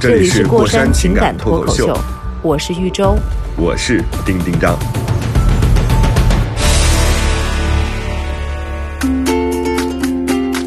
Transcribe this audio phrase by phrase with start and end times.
[0.00, 1.94] 这里是过山情感脱口秀，
[2.40, 3.14] 我是玉州。
[3.58, 4.74] 我是丁丁张。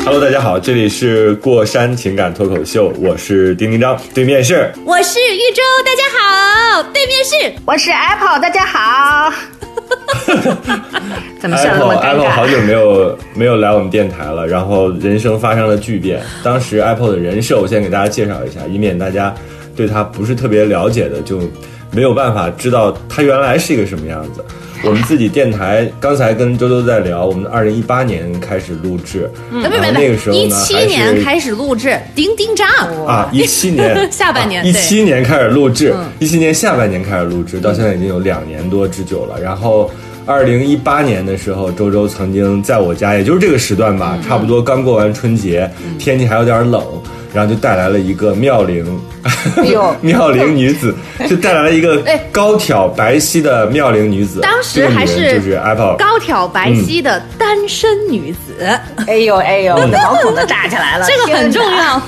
[0.06, 9.34] Hello，大家好，这里是过山情感脱口秀，我是丁丁张，对面是我是玉州，大家好，对面是我是 Apple，大家好。
[11.40, 12.48] 怎么笑得那 Apple Apple 好？
[12.48, 16.22] 久没有没有来我们电台了，然后人生发生了巨变。
[16.44, 19.34] 当时 Apple 的人设，我先给大家介绍一下，以免大家
[19.76, 21.40] 对他不是特别了解的，就
[21.94, 24.44] 没有办法知道它原来是一个什么样子。
[24.86, 32.68] 我们自己电台刚才跟周周在聊，我们二零一八年开始录制，那个时候一呢， 七年开始录制，叮叮张。
[33.06, 39.40] 啊，一七年下半年一对七年开始录制，一七年下半年开始录制，到现在已经有两年多之久了。
[39.42, 39.90] 然后，
[40.26, 46.84] 二零一八年的时候，周周曾经在我家，也就是这个时段吧，差不多刚过完春节，天气还有点冷。
[47.34, 48.86] 然后就带来了一个妙龄，
[49.72, 50.94] 呦 妙龄女子，
[51.28, 54.40] 就带来了一个哎高挑白皙的妙龄女子。
[54.42, 58.68] 当时还是就是 Apple，高挑白皙的单身女子，
[59.08, 61.62] 哎呦哎呦，毛孔都炸起来了， 这个很重。
[61.64, 62.02] 要。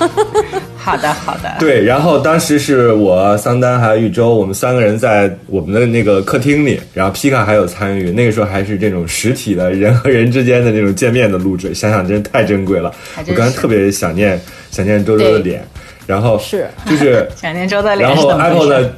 [0.86, 8.12] 好的好的，对，然后当时是我桑丹还有玉州，我们三个人在我们的那个客厅里，然后皮卡还有参与。
[8.12, 12.94] 那个时候还是这种实体的人和人之间的那种见面的录制，想想真是太珍贵了。
[13.26, 15.60] 我刚才特别想念想念周周的脸，
[16.06, 18.90] 然后是就是 想念周的脸然后 Apple 回事呢，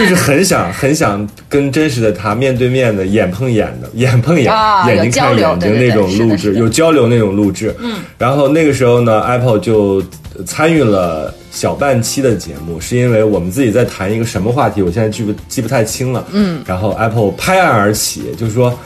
[0.00, 7.74] 就是很想很想跟真实的他面对面的眼碰眼的眼碰眼，啊眼睛看眼睛那种录制，有交流那种录制。
[7.78, 10.02] 嗯，然后那个时候呢，Apple 就
[10.46, 16.26] 参与了小半期的节目，是因为我们自己在谈一个什么话题，我现在记不记不太清了。
[16.32, 18.76] 嗯，然后 Apple 拍案而起，就是说。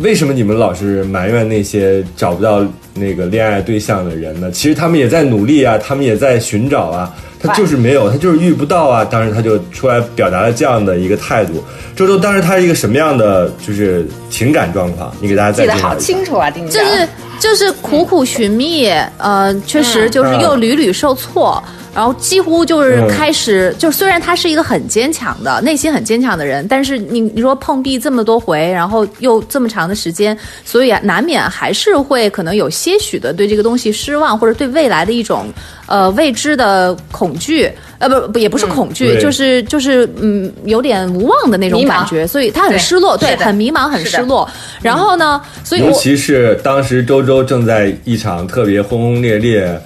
[0.00, 2.64] 为什么你们老是埋怨那些找不到
[2.94, 4.50] 那个恋爱对象的人呢？
[4.50, 9.04] 其实他们也在努力啊，他们也在寻找啊，他就是没有，他就是遇不到啊。
[9.04, 11.62] 当时他就出来表达了这样的一个态度。
[11.94, 15.14] 周周当时他是一个什么样的就是情感状况？
[15.20, 15.94] 你给大家再记得好。
[15.96, 16.82] 清楚啊，丁张。
[16.82, 18.88] 就是就是苦苦寻觅，
[19.18, 21.62] 呃，确实就是又屡屡受挫。
[21.94, 23.08] 然后几乎就是嗯。
[23.08, 35.46] 开始，就虽然他是一个很坚强的、内心很坚强的人，但是你你说碰壁这么多回，然后又这么长的时间，所以啊，难免还是会可能有些许的对这个东西失望，或者对未来的一种
[35.86, 44.48] 呃未知的恐惧，呃不不也不是恐惧，对就是就是嗯有点无望的那种感觉，所以他很失落，对，很迷茫，很失落。
[44.80, 49.80] 然后呢，所以尤其是当时周周正在一场特别轰轰烈烈，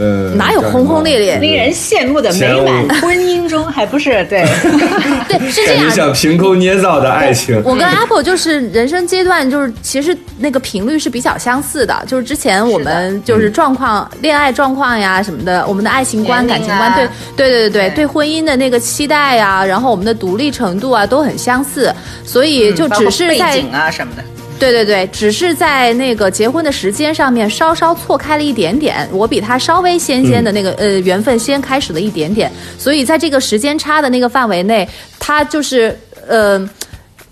[0.00, 4.44] 嗯、哪有轰轰烈烈令人羡慕的美满婚姻中，还不是对？
[5.28, 5.84] 对是这样。
[5.84, 7.60] 感觉像凭空捏造的爱情。
[7.64, 12.02] 我跟 Apple 就是人生阶段，就是其实那个频率是比较相似的。
[12.06, 21.94] 就是之前我们就是状况、恋爱状况呀什么的，我们的爱情观、啊感情观，对对对对对对对婚姻的那个期待呀，然后我们的独立程度啊都很相似，
[22.24, 24.22] 所以就只是在景啊什么的。
[24.60, 34.88] 对对对，只是在那个结婚的时间上面稍稍错开了一点点，我比他稍微先先的那个、呃缘分先开始了一点点，所以在这个时间差的那个范围内，
[35.18, 35.98] 他就是
[36.28, 36.68] 呃。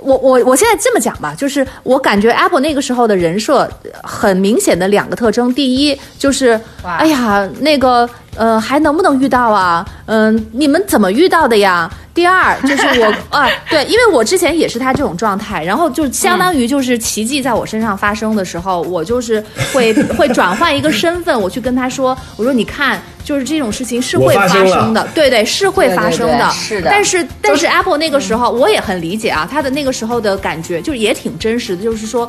[0.01, 3.69] 我我我现在这么讲吧，就是我感觉 Apple 那个时候的人设
[4.05, 9.85] 很明显的两个特征，第一就是，哎呀，那个呃还能不能遇到啊？
[10.07, 11.91] 嗯、你们怎么遇到的呀？
[12.15, 26.91] 第二就是我 啊，对，因为我之前也是他这种状态，然后就相当于就是奇迹在我身上发生的时候，我就是会 会转换一个身份，我去跟他说，我说你看，就是这种事情是会发生的，对对，是会发生的，对是的。
[26.91, 32.29] 但是但是 Apple 那个时候我也很理解啊，他的那个时候的感觉就是也挺真实的，就是说，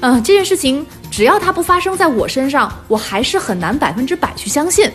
[0.00, 4.90] 嗯、这件事情只要它不发生在我身上，我还是很难百分之百去相信。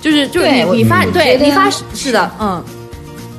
[0.00, 2.62] 就是就是你你发你发是的嗯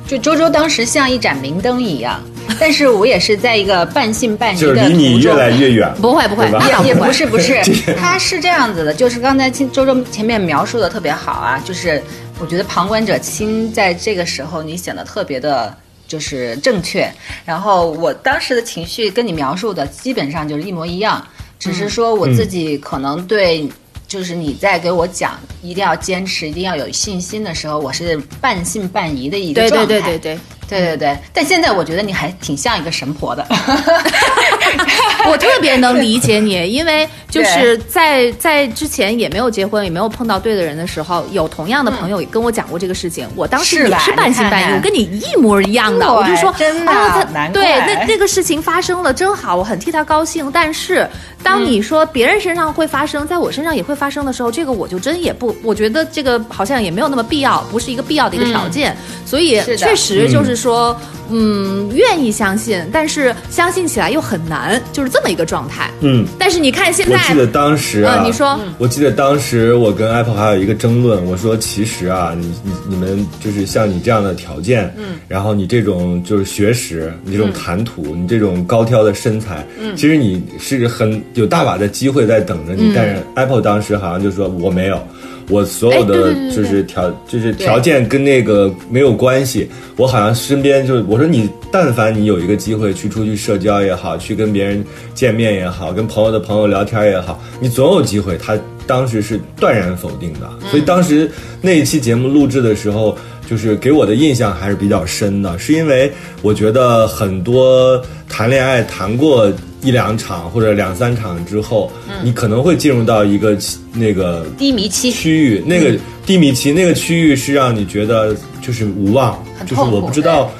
[0.06, 2.20] 就周周当时像一盏明灯一样，
[2.58, 6.46] 但是我也是在一个半信半疑的就是离你越来越远，不会不会
[6.84, 7.62] 也不是不是，
[7.96, 12.02] 他是这样子的，就是刚才周周前面描述的特别好啊，就是
[12.38, 15.74] 我觉得旁观者清在这个时候你显得特别的。
[16.08, 17.08] 就是正确，
[17.44, 21.24] 然后我当时的情绪跟你描述的基本上就是一模一样，
[21.60, 23.68] 只是说我自己可能对
[24.08, 29.86] 就是你在给我讲一定要坚持，一定要有信心的时候，我是半信半疑的一个对状态。
[29.86, 30.40] 对对对对。
[30.68, 33.42] 对对对，但现在我觉得你还挺像一个神婆的。
[35.30, 43.28] 我特别能理解你，因为就是在在之前也没有结婚，也没有碰到对的人的时候，有同样的朋友也跟我讲过这个事情。
[43.36, 50.50] 我当时也是半信半疑，我跟你一模一样的，我就说真的啊，他对那那个事情发生了，真好，我很替他高兴。
[50.52, 51.08] 但是
[51.42, 58.96] 当你说别人身上会发生，在我身上也会发生的时候，这个我就真也不，我觉得这个好像也没有那么必要，不是一个必要的一个条件。
[59.26, 60.98] 所以确实就是说。
[61.30, 65.90] 嗯，愿意相信，但是相信起来又很难，就是这么一个状态。
[66.00, 68.58] 嗯，但是你看现在，我记得当时啊，嗯你说。
[68.78, 85.00] 我记得当时我跟 Apple 还有一个争论，我说其实啊，你你你们就是像你这样的条件，嗯，然后你这种就是学识，你这种谈吐，你这种高挑的身材，嗯，其实你是很有大把的机会在等着你，但是 Apple 当时好像就说我没有。
[85.48, 94.84] 我所有的就是条就是条件跟那个没有关系，我好像身边就是我说你但凡你有一个机会去出去社交也好，去跟别人
[95.14, 98.36] 见面也好，跟朋友的朋友聊天也好，你总有机会。
[98.38, 101.30] 他当时是断然否定的，所以当时
[101.60, 103.16] 那一期节目录制的时候，
[103.48, 106.10] 就是给我的印象还是比较深的，是因为
[106.40, 111.90] 我觉得很多谈恋爱谈过一两场或者两三场之后，
[112.22, 113.56] 你可能会进入到一个
[113.92, 115.96] 那个低迷期，区域，那个
[116.26, 120.50] 低迷期，那个区域是让你觉得就是无望，就是我不知道，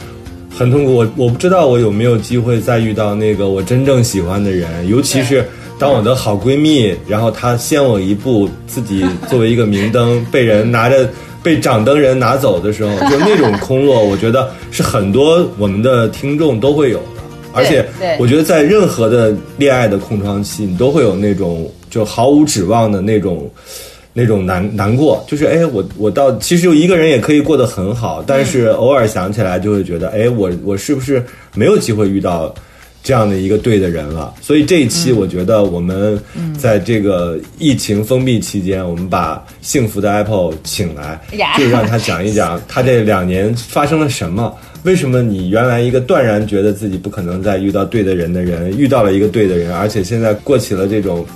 [0.56, 0.94] 很痛苦。
[0.94, 5.44] 我我不知道我有没有机会再遇到那个我真正喜欢的人，尤其是
[5.78, 11.08] 当我的好闺蜜，然后她先我一步，自己作为一个明灯 被人拿着。
[11.40, 17.17] 被掌灯人拿走的时候，就那种空落，我觉得是很多我们的听众都会有的。
[17.52, 17.84] 而且
[18.18, 23.50] 我觉得在任何的恋爱的空窗期，你都会有那种就毫无指望的那种
[24.12, 31.24] 那种难难过，就是哎，我我到其实一个人也可以过得很好，但是偶尔想起来就会觉得，哎，我我是不是
[31.54, 32.54] 没有机会遇到
[33.02, 34.34] 这样的一个对的人了？
[34.40, 36.20] 所以这一期我觉得我们
[36.58, 44.54] 在这个疫情封闭期间，我们把幸福的 Apple 请来呀，就让他讲一讲他这两年发生了什么。
[44.84, 51.26] 为什么你原来一个断然觉得自己不可能再遇到对的人的人，遇到了一个对的人，而且现在过起了这种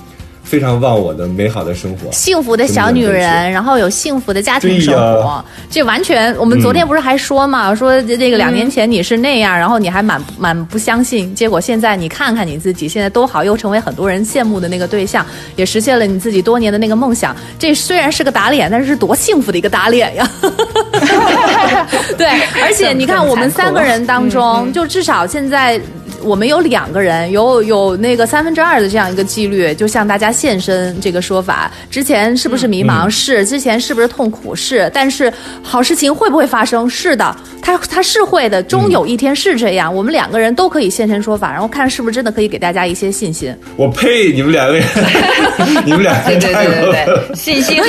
[0.43, 2.11] 非常忘我的美好的生活？
[2.11, 6.35] 幸福的小女人，然后有幸福的家庭生活，这完全。
[6.37, 15.25] 我们昨天不是还说嘛，说这个两年前你是那样，然后你还蛮蛮不相信，结果现在你看看你自己，现在多好，又成为很多人羡慕的那个对象，
[15.55, 17.35] 也实现了你自己多年的那个梦想。
[17.57, 20.29] 这虽然是个打脸，但是是多幸福的一个打脸呀！
[22.17, 22.27] 对，
[22.61, 25.81] 而且你看我们三个人当中，就至少现在。
[26.23, 31.71] 我们有两个人，有有那个三分之二的这样一个几率，就向大家现身这个说法。
[31.89, 33.09] 之前是不是迷茫？
[33.09, 33.45] 是。
[33.45, 34.55] 之前是不是痛苦？
[34.55, 34.89] 是。
[34.93, 35.31] 但是
[35.61, 36.89] 好事情会不会发生？
[36.89, 39.93] 是的，他他是会的，终有一天是这样。
[39.93, 43.55] 我们两个人都可以现身说法，然后看是不是真的可以给大家一些信心。
[43.75, 44.31] 我呸！
[44.33, 44.83] 你们两个人，
[45.85, 47.05] 你们两个对对人太对对。
[47.05, 47.81] 对，信心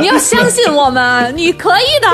[0.00, 2.08] 你要相信我们，你可以的，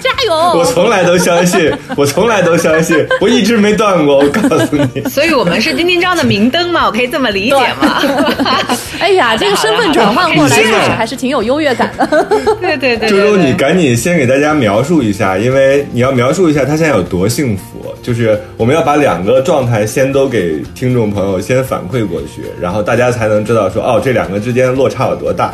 [0.00, 0.58] 加油！
[0.58, 4.18] 我从来都相信，我从来都相信，我一直没断过。
[4.18, 4.65] 我告诉你，
[5.10, 8.02] 所以我们是丁丁章的明灯嘛，我可以这么理解吗？
[8.98, 12.06] 哎呀，这个身份转换过来，确实还是挺有优越感的。
[12.60, 17.64] 对 对对，周周，你赶紧先给大家描述一下，因为你要描述一下他现在有多幸福。
[18.02, 25.52] 就是我们要把两个状态先都给听众朋友先反馈过去，然后大家才能知道说，哦，这两个之间落差有多大。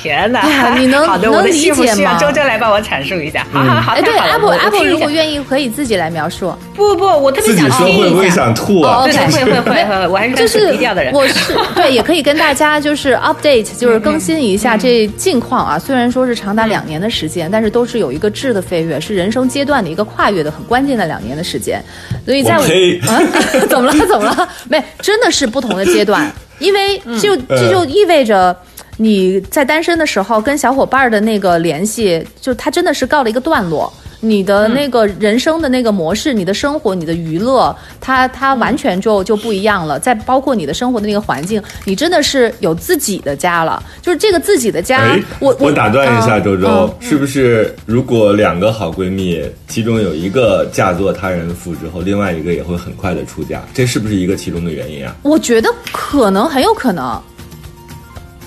[0.00, 0.40] 天哪！
[0.40, 3.44] 哎你能好的，能理我的幸福解吗需要周周来帮我阐述一下。
[3.52, 6.54] 好好好，哎，对太好了，Apple 我我 Apple 听一下如果愿意，可以自己来描述。
[6.74, 8.36] 不不，我特别自己想说会不会听一下。
[8.36, 9.02] 想吐啊？
[9.02, 11.12] 哦对会会会会，我还是就是很低调的人。
[11.12, 15.78] 我是对，也可以跟大家就是 update，就是更新一下这近况啊。
[15.78, 21.82] 虽然说是长达两年的时间，但是都是有一个质的飞跃，是人生阶段的一个跨越的很关键的两年的时间。
[22.24, 23.20] 所以在我呸啊，
[23.68, 24.06] 怎么了？
[24.06, 24.48] 怎么了？
[24.68, 28.56] 没，真的是不同的阶段，因为就这就意味着。
[29.00, 33.90] 你在单身的时候跟小伙伴的那个联系，就他真的是告了一个段落。
[34.20, 39.96] 你的那个人生的那个模式，你的生活，你的娱乐，它它完全就就不一样了。
[39.96, 43.80] 再包括你的生活的那个环境，你真的是有自己的家了。
[44.02, 55.14] 就是这个自己的家，哎，我我打断一下，嗯周周嗯，是不是如果两个好闺蜜，其中有一个嫁作他人妇之后，另外一个也会很快的出嫁，这是不是一个其中的原因啊？
[55.22, 57.22] 我觉得可能很有可能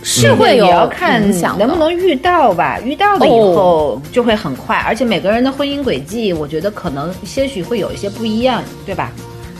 [0.03, 9.11] 是会有也要看影响能不能遇到吧，遇到了以后就会很快，而且每个人的婚姻轨迹，我觉得可能些许会有一些不一样，对吧？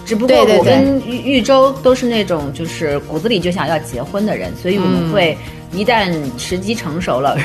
[0.04, 5.38] 只不过我跟玉玉州都是那种就是骨子里就想要结婚的人，所以我们会
[5.72, 7.38] 一旦时机成熟了，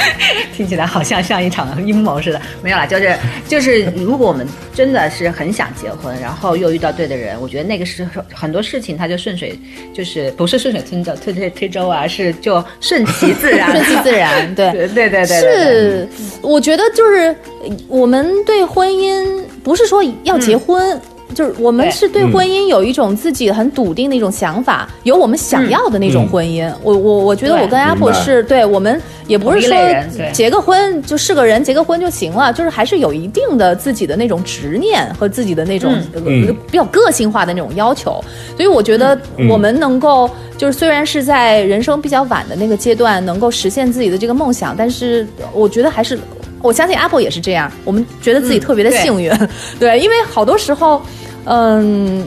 [0.54, 2.40] 听起来好像像一场阴谋似的。
[2.62, 3.16] 没有啦，就是
[3.48, 9.58] 就是，如果我们真的是很想结婚，然后又遇到对的人，我觉得那个时候很多事情它就顺水，
[9.94, 14.70] 就是不是顺水推舟推推推舟啊，是就顺其自然，顺其自然，对。
[14.72, 16.08] 对对对对，是，
[16.42, 17.34] 我觉得就是
[17.64, 21.00] 呃我们对婚姻不是说要结婚。
[21.34, 26.70] 就是我们是对婚姻有一种自己很笃定的一种想法，有我们想要的那种婚姻。
[26.82, 29.76] 我我我觉得我跟 Apple 是对我们也不是说
[30.32, 35.94] 结个婚就是个人结个婚就行了，就是还是有一定的自己的那种执念和自己的那种、
[36.70, 38.22] 比较个性化的那种要求。
[38.56, 39.18] 所以我觉得
[39.48, 46.18] 我们能够就是虽然是在人生比较晚的那个阶段能够实现自己的这个梦想，但是我觉得还是。
[46.62, 48.98] 我相信 Apple 也是这样，我们觉得自己特别的嗯对。
[49.02, 49.32] 幸运，
[49.80, 51.00] 对，因为好多时候，
[51.44, 52.26] 嗯，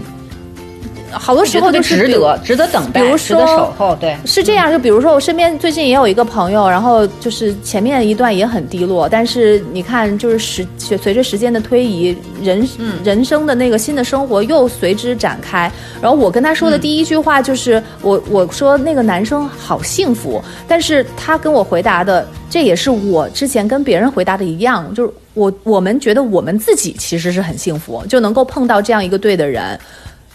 [1.13, 4.17] 好多时候就是值得，值得等待，比如值得说守候，对。
[4.25, 12.67] 是这样，就比如说我身边最近也有一个朋友，然后就是前面一段也很低落，但是你看，就是时随随着时间的推移，人、
[13.03, 15.71] 人生的那个新的生活又随之展开。
[16.01, 29.79] 然后我跟他说的第一句话就是，我我说那个男生好幸福，但是他跟我回答的，这也是我之前跟别人回答的一样，就是我我们觉得我们自己其实是很幸福，就能够碰到这样一个对的人。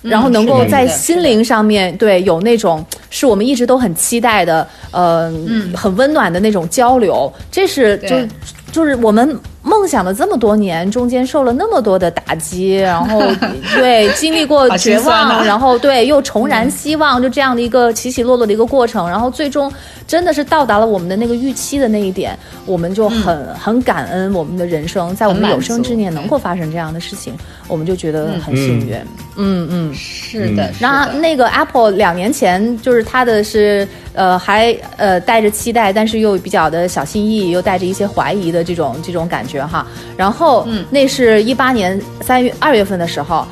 [0.02, 5.32] 然后能够在心灵上面对有那种是我们一直都很期待的，呃，
[5.74, 8.28] 很温暖的那种交流，这是就对。
[8.70, 13.18] 就是我们梦想了这么多年，中间受了那么多的打击，然后
[13.74, 19.72] 对经历过绝望，呐然后对又重燃希望，就这样的一个起起落落的一个过程，然后最终
[20.08, 27.36] 真的是到达了我们的那个预期的那一点，我们就很、很感恩我们的人生，在我们有生之年能够发生这样的事情，
[27.68, 28.96] 我们就觉得很幸运。
[29.36, 29.94] 嗯嗯。
[29.94, 30.88] 是的，是的。
[30.88, 39.86] 那那个 Apple 两年前就是它的是呃还呃带着期待，但是又比较的小心翼翼，又带着一些怀疑的这种这种感觉哈。
[40.16, 43.46] 然后，嗯，那是一八年三月二月份的时候，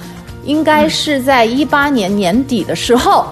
[0.45, 3.27] 应该是在一八年年底的时候。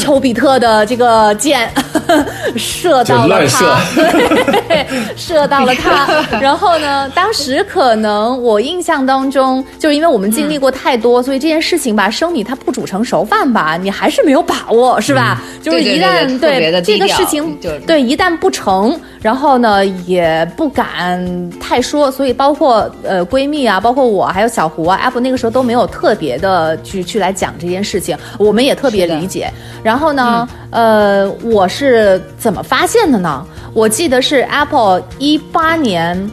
[0.00, 1.68] 丘比特的这个箭
[2.56, 3.80] 射到了他，
[4.68, 6.06] 对，射到了他。
[6.40, 15.42] 然后呢，当时可能我印象当中，就是因为我们经历过太多，所以这件事情吧，生米它不煮成熟饭吧，你还是没有把握，是吧？
[15.62, 29.50] 就是一旦对这个事情对一旦不成，然后呢也不敢太说，所以包括呃闺蜜啊，包括我还有小胡啊，Apple 那个时候都没有特别的去去来讲这件事情，我们也特别理解。
[29.82, 32.01] 然后呢，呃，我是
[32.38, 33.46] 怎么发现的呢？
[33.74, 36.30] 我记得是 Apple 一八年，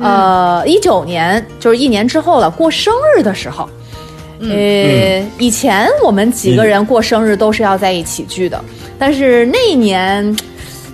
[0.00, 3.68] 呃，一九年，就是一年之后了，过生日的时候。
[4.42, 8.58] 呃，以前我们几个人过生日都是要在一起聚的，
[8.98, 10.34] 但是那一年，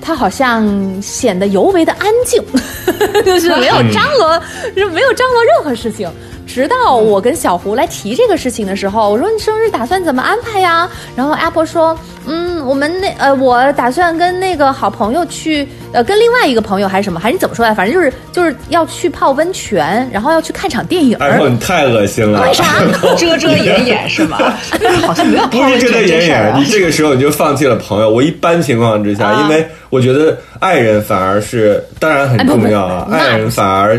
[0.03, 0.67] 他好像
[1.01, 2.43] 显得尤为的安静，
[3.25, 4.43] 就是没有张罗，
[4.75, 6.11] 就没有张罗任何事情。
[6.45, 10.89] 直到我跟小胡来提这个事情的时候，我说你生日打算怎么安排呀？
[11.15, 17.73] 然后 Apple 说，嗯，我们那呃，我打算跟那个好朋友去，呃，跟另外一个朋友还是什么，还是你怎么说来？
[17.73, 21.17] 反正就是就是要去泡温泉，然后要去看场电影。
[21.19, 22.65] iPhone 你太恶心了，为啥？
[23.17, 24.39] 遮遮掩掩是吗？
[25.07, 26.65] 好像没有不泡温是遮遮掩掩，啊你。
[26.67, 28.11] 这个时候你就放弃了朋友。
[28.11, 33.99] 我一般情况之下，啊因为我觉得爱人反而是当然很重要啊，爱人反而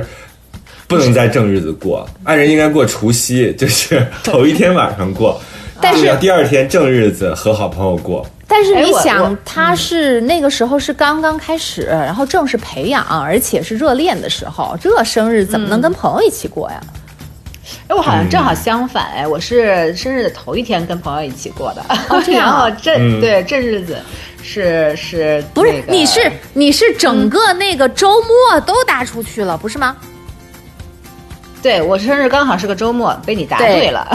[0.87, 5.41] 不能在正日子过，爱人应该过除夕，就是 头一天晚上过，
[5.91, 8.25] 但是要第二天正日子和好朋友过。
[8.47, 16.81] 但是你想我，他是那个时候是刚刚开始，然后正式培养，而且是热恋的时候，这生日怎么能跟朋友一起过呀？
[17.89, 23.97] 哎，我好像正好相反，哎，我是生日的头一天跟朋友一起过的，哦这样 然啊后这、嗯对这日子
[24.41, 29.95] 是是不是那，个你是你是整个那个周末都搭出去了，不是吗？
[31.61, 34.07] 对我生日刚好是个周末，被你答对对了。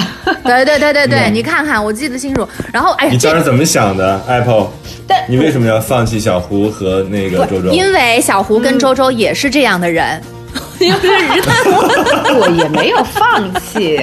[0.44, 2.48] 对对对对对，嗯你看看，我记得清楚。
[2.72, 4.68] 然后哎，你当时怎么想的，Apple？
[5.06, 7.70] 但你为什么要放弃小胡和那个周周？
[7.70, 10.22] 因为小胡跟周周也是这样的人，
[10.82, 14.00] 就是一旦我我也没有放弃，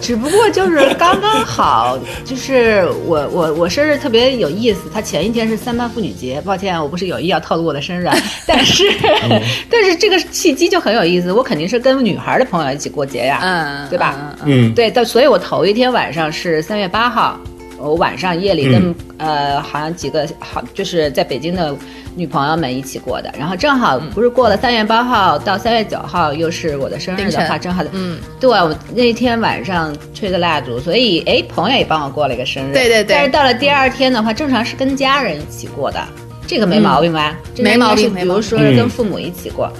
[0.00, 8.16] 只不过就是刚刚好，就是我我我生日特别有意思，他前一天是三八妇女节，抱歉，我不是有意要透露我的生日啊，
[8.46, 8.84] 但是、
[9.70, 14.16] 但是这个契机就很有意思，我肯定是跟女孩的朋友一起过节呀，嗯对吧？
[14.44, 14.70] 嗯。
[14.70, 17.38] 嗯，对，但所以我头一天晚上是三月八号，
[17.82, 21.74] 我晚上夜里跟、呃好像几个好就是在北京的
[22.14, 33.16] 女朋友们一起过的，然后正好不是过了三月八号到三月九号又是我的生日的话，正好嗯，对我那天晚上吹的蜡烛，所以哎朋友也帮我过了一个生日，对对对。
[33.16, 36.00] 但是到了第二天的话，正常是跟家人一起过的。
[36.46, 37.36] 这个没毛病吧？
[37.54, 39.72] 这没毛病比如说是跟父母一起过。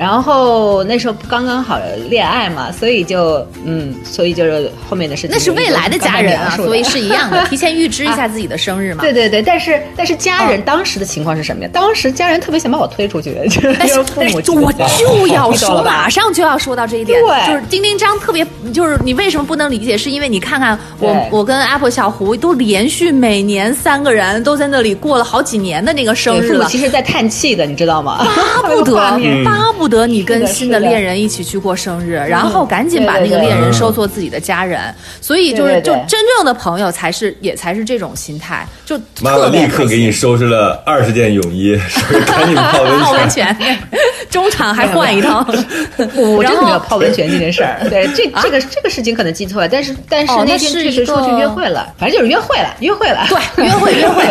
[0.00, 1.78] 然后那时候刚刚好
[2.08, 5.30] 恋爱嘛，所以就嗯，所以就是后面的事情。
[5.30, 9.02] 那是未来的家人啊，所以是一样的， 提前预知一下啊自己的生日嘛。
[9.02, 11.70] 对对对，但是但是家人嗯当时的情况是什么呀？
[11.70, 19.98] 当时家人特别想把我推出去， 就是父母我就要说， 马上就要说到这一点，对就是丁丁张特别，就是你为什么不能理解？
[19.98, 26.68] 是因为你看看我，我跟 Apple 小胡都连续每年三个人都在那里过了好几年的那个生对父母日了。
[26.70, 28.26] 其实在叹气的，你知道吗？
[28.62, 28.94] 巴不得
[29.44, 34.80] 巴不得你跟新的恋人一起去过生日，然后赶紧把那个恋人收做自己的家人。
[35.20, 43.00] 所以就是就真正的朋友才是也才是这种心态，就妈妈特立刻给你收拾了二十件泳衣，说 赶紧泡温泉。
[43.00, 43.56] 泡温泉，
[44.30, 45.44] 中场还换一套。
[46.14, 47.80] 我我真的没有泡温泉这件事儿。
[47.90, 53.26] 对，这这个这个事情可能记错了，但是但是哦那天确实出去约会了，反正就是约会了，约会了。
[53.56, 54.24] 对约会约会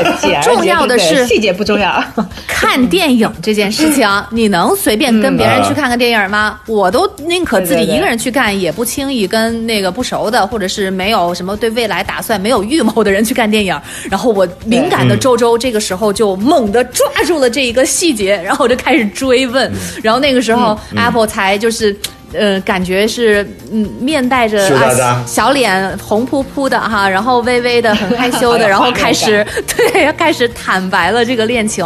[0.43, 2.03] 重要的是细节不重要。
[2.47, 6.59] 看电影这件事情，你能随便跟别人去看个电影吗？
[6.67, 13.79] 我都宁可自己一个人去干，也不轻易跟那个不熟的，或者是没有什么对未来打算、没有预谋的人去看电影。
[14.11, 19.71] 然后我敏感的周周这个时候就猛地抓住了这一个细节，然后我就开始追问。
[20.03, 21.95] 然后那个时候、Apple 才就是。
[22.31, 31.83] 呃，感觉是嗯，面带着啊小脸红扑扑的哈，然后微微的很害羞的， 然后开始 对开始坦白了这个恋情。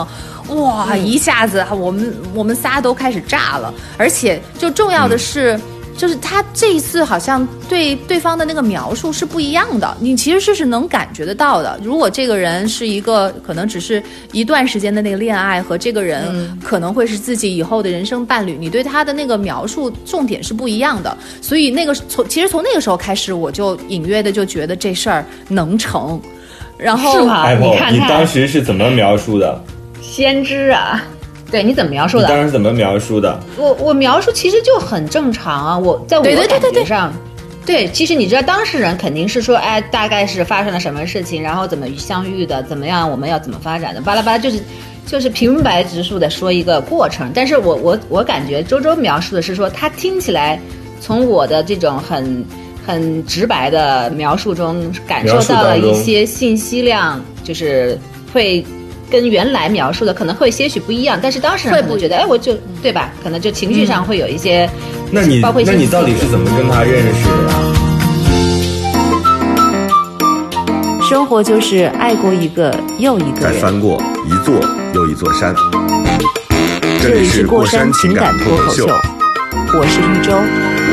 [0.50, 0.96] 哇！
[0.96, 5.60] 一下子我们我们仨都开始炸了，而且就重要的是，
[5.98, 11.80] 就是他这一次好像对对方的那个描述是不一样的，你其实是是能感觉得到的。
[11.84, 21.18] 如果这个人是一个可能只是一段时间的那个恋爱，和这个人可能会是自己以后的人生伴侣，你对他的那个描述重点是不一样的。
[21.42, 26.20] 所以那个从其实从那个时候开始，我就隐约的就觉得这事儿能成。
[26.78, 29.64] 然后是吗？Apple，你看看，当时是怎么描述的？
[30.04, 31.02] 先知啊，
[31.50, 32.28] 对，你怎么描述的？
[32.28, 33.40] 当时怎么描述的？
[33.58, 37.14] 我我描述其实就很正常啊，我在我对对对感对对觉上。
[37.66, 44.62] 对，其实你知道，当事人肯定是说，哎，大概是发生了什么事情，然后怎么相遇的，怎么样，我们要怎么发展的，巴拉巴拉，就是
[45.08, 47.32] 就是平白直述的说一个过程。
[47.34, 50.60] 但是我我我感觉周周描述的是说，他听起来
[51.00, 52.46] 从我的这种很
[52.86, 57.98] 很直白的描述中，感受到了一些信息量，就是
[58.34, 58.64] 会。
[59.14, 63.12] 跟原来描述的可能会些许不一样，但是当事人会不可能觉得，哎，我就对吧？
[63.24, 64.68] 可能就情绪上会有一些，
[65.12, 67.54] 那你包括一些那你到底是怎么跟他认识的呀？
[71.08, 73.54] 生活就是爱过一个又一个人。
[73.54, 74.56] 再翻过一座
[74.96, 75.54] 又一座山。
[77.00, 80.34] 这这里里是是过山情情感脱口秀，我是玉州。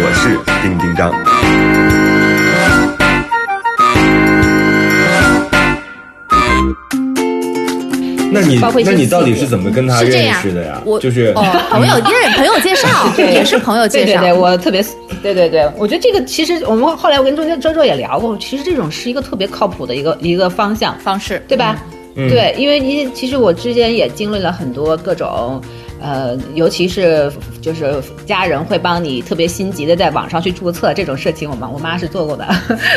[0.02, 1.10] 我是丁丁张。
[8.32, 10.82] 那你包括一些那你到底是怎么跟他认是这样识的呀？
[10.84, 12.88] 我就是哦，朋友也朋友介绍，
[13.18, 14.06] 也是朋友介绍。
[14.06, 14.82] 对对对，我特别，
[15.22, 21.76] 对对对，我觉得这个其实我们后来我跟周周周也聊过，其实这种是一个特别靠谱的一个一个方向，方式对吧？
[22.14, 25.60] 对，因为因其实我之前也经历了很多各种。
[26.02, 27.30] 呃，尤其是
[27.60, 32.46] 就是家人会帮你特别心急的在网上去注册这种事情，我妈我妈是做过的。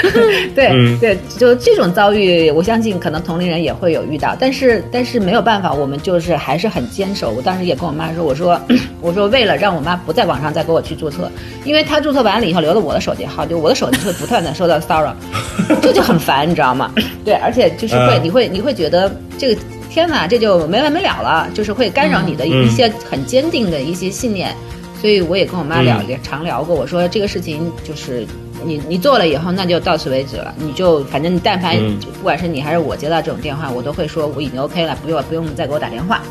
[0.56, 7.32] 对、嗯对，就这种遭遇，我相信可能同龄人也会有遇到，但是但是没有办法，我们就是还是很坚守。
[7.32, 8.60] 我当时也跟我妈说，我说
[9.02, 11.30] 我说为了让我妈不在网上再给我去注册，
[11.65, 15.15] 因为她注册完了以后留了我的手机号，就我的手机会不断的收到骚扰，
[15.82, 16.91] 这就很烦，你知道吗？
[17.26, 19.62] 对，而且就是会、嗯你会你会觉得这个。
[19.93, 24.51] 天哪，这就没完没了了，就是会干扰你的一些很坚定的一些信念，
[24.99, 26.75] 所以我也跟我妈聊，也常聊过。
[26.75, 28.25] 我说这个事情就是
[28.65, 30.51] 你你做了以后，那就到此为止了。
[30.58, 36.23] 你就反正你但凡嗯不管是你还是我接到这种电话，我都会说我已经 OK 了，不用不用再给我打电话。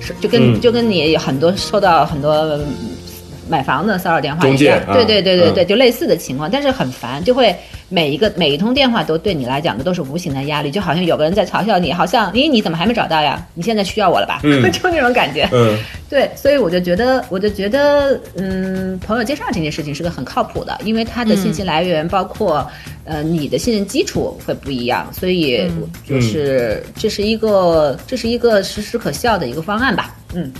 [0.00, 2.58] 是就跟、嗯就跟你很多收到很多
[3.46, 7.54] 买房子骚扰电话一样，对对对对对，嗯就类似的情况，但是很烦，就会
[7.88, 13.44] 每一个每一通电话都对你来讲的都是无形的压力，就好像有个人在嘲笑你，好像咦你怎么还没找到呀？
[13.54, 14.40] 你现在需要我了吧？
[14.42, 15.48] 嗯 就那种感觉。
[15.52, 15.76] 嗯
[16.08, 22.64] 对，所以我就觉得，我就觉得，嗯，朋友介绍这件事情是个很靠谱的，因为他的信息来源包括，
[23.04, 25.68] 呃，你的信任基础会不一样，所以
[26.08, 30.14] 就是、这是一个这是一个实时可笑的一个方案吧。
[30.32, 30.52] 嗯，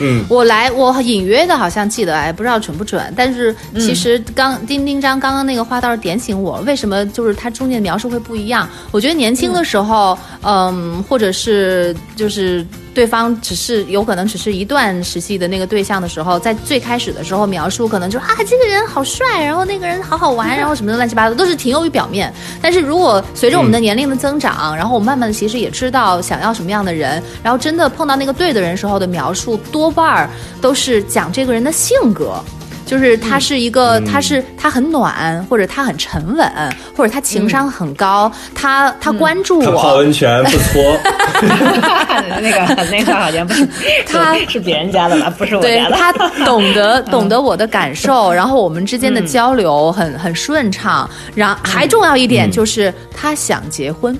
[0.00, 3.12] 嗯，我来，我隐约的好像记得，哎，不知道准不准。
[3.16, 8.68] 但是其实刚、丁丁张刚刚那个话倒是点醒我，为什么就是他中间的描述会不一样？
[8.90, 22.32] 我觉得年轻的时候，嗯或者是就是对方只是有可能只是一段时期的那个对象的时候，在最开始的时候描述可能就啊这个人好帅，然后那个人好好玩， 然后什么的乱七八糟都是停留于表面。
[22.60, 32.42] 但是如果随着我们的年龄的增长，然后我们慢慢的其实也知道想要什么样的人，然后真的碰到那个对的人时候的描述，多半儿都是讲这个人的性格。
[32.90, 36.52] 就是他是一个，他是他很暖，或者他很沉稳，
[36.96, 39.72] 或者他情商很高，他他关注我。
[39.76, 40.98] 泡，温泉不搓，
[42.42, 43.64] 那个那个好像不是
[44.04, 45.32] 他是别人家的吧？
[45.38, 45.90] 不是我家的。
[45.90, 46.12] 对他
[46.44, 54.18] 懂得 懂得我的感受，然后我们之间的交流很很顺畅，然后还重要一点就是他想结婚。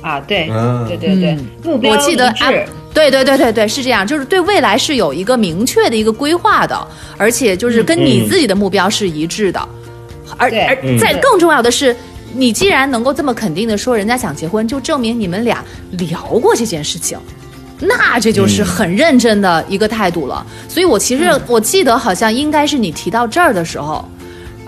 [0.00, 0.86] 啊，对嗯。
[0.86, 2.44] 对对对，目标我记得一致。
[2.44, 2.52] 啊，
[2.98, 6.76] 对对对对对，是这样，就是对未来是有一个明确的一个规划的，
[7.16, 9.68] 而且就是跟你自己的目标是一致的，
[10.36, 11.94] 而而在更重要的是。
[12.34, 17.18] 你既然能够这么肯定的说人家想结婚，就证明你们俩聊过这件事情，
[17.80, 20.46] 那这就是很认真的一个态度了。
[20.68, 24.06] 所以我其实我记得好像应该是你提到这儿的时候，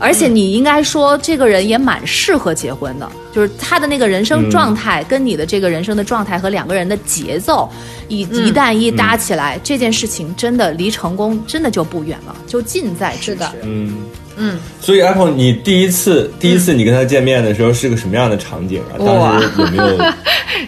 [0.01, 7.71] 而且你应该说这个人也蛮适合结婚的，就是他的那个人生状态跟你的这个人生的状态和两个人的节奏，
[8.09, 13.37] 一一旦一搭起来，这件事情真的离成功真的就不远了，就近在咫尺。
[13.63, 13.95] 嗯。
[14.37, 18.97] 嗯，所以 Apple，你第一次第一次你跟他见面的时候是个什么样的场景啊？
[18.99, 19.99] 当时 有没有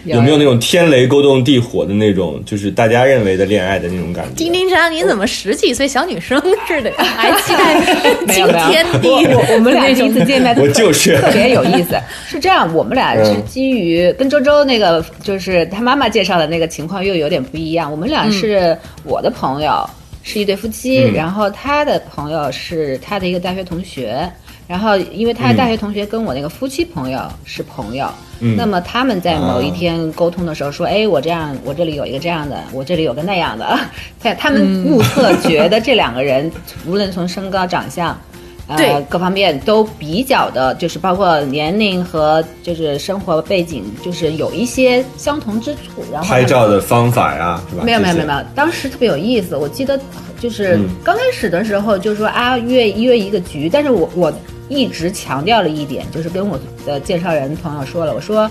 [0.04, 4.32] 有没有那种天雷勾动地火的那种，就是大家认为的恋爱的那种感觉？
[4.36, 6.96] 丁丁张，你怎么十几岁小女生似的呀？
[7.16, 7.80] 还期待
[8.34, 9.08] 惊天地？
[9.52, 11.96] 我们俩第一次见面，我就是特别有意思。
[12.28, 17.90] 是这样，我们俩是嗯基于跟周周那个，就是他妈妈介绍的那个情况又有点不一样。
[17.90, 19.88] 我们俩是我的朋友，
[20.22, 24.30] 是一对夫妻，嗯然后他的朋友是他的一个大学同学。
[24.68, 28.08] 然后，因为他的大学同学跟我那个夫妻朋友是朋友，
[28.40, 33.78] 嗯那么他们在某一天沟通的时候说：“哎，我这样，我这里有一个这样的，我这里有个那样的。
[34.22, 36.50] ”他他们目测觉得这两个人，
[36.86, 38.31] 无论从身高、长相，对
[38.68, 46.02] 呃，各方面都比较的，就是包括年龄和就是生活背景，就是有一些相同之处。
[46.12, 47.82] 然后拍照的方法呀，是吧？
[47.84, 49.56] 没有没有没有没有，当时特别有意思。
[49.56, 50.00] 我记得
[50.40, 54.32] 就是嗯刚开始的时候就说啊约约一个局，但是我我
[54.68, 58.50] 一直强调了一点，就是跟我的介绍人朋友说了，我说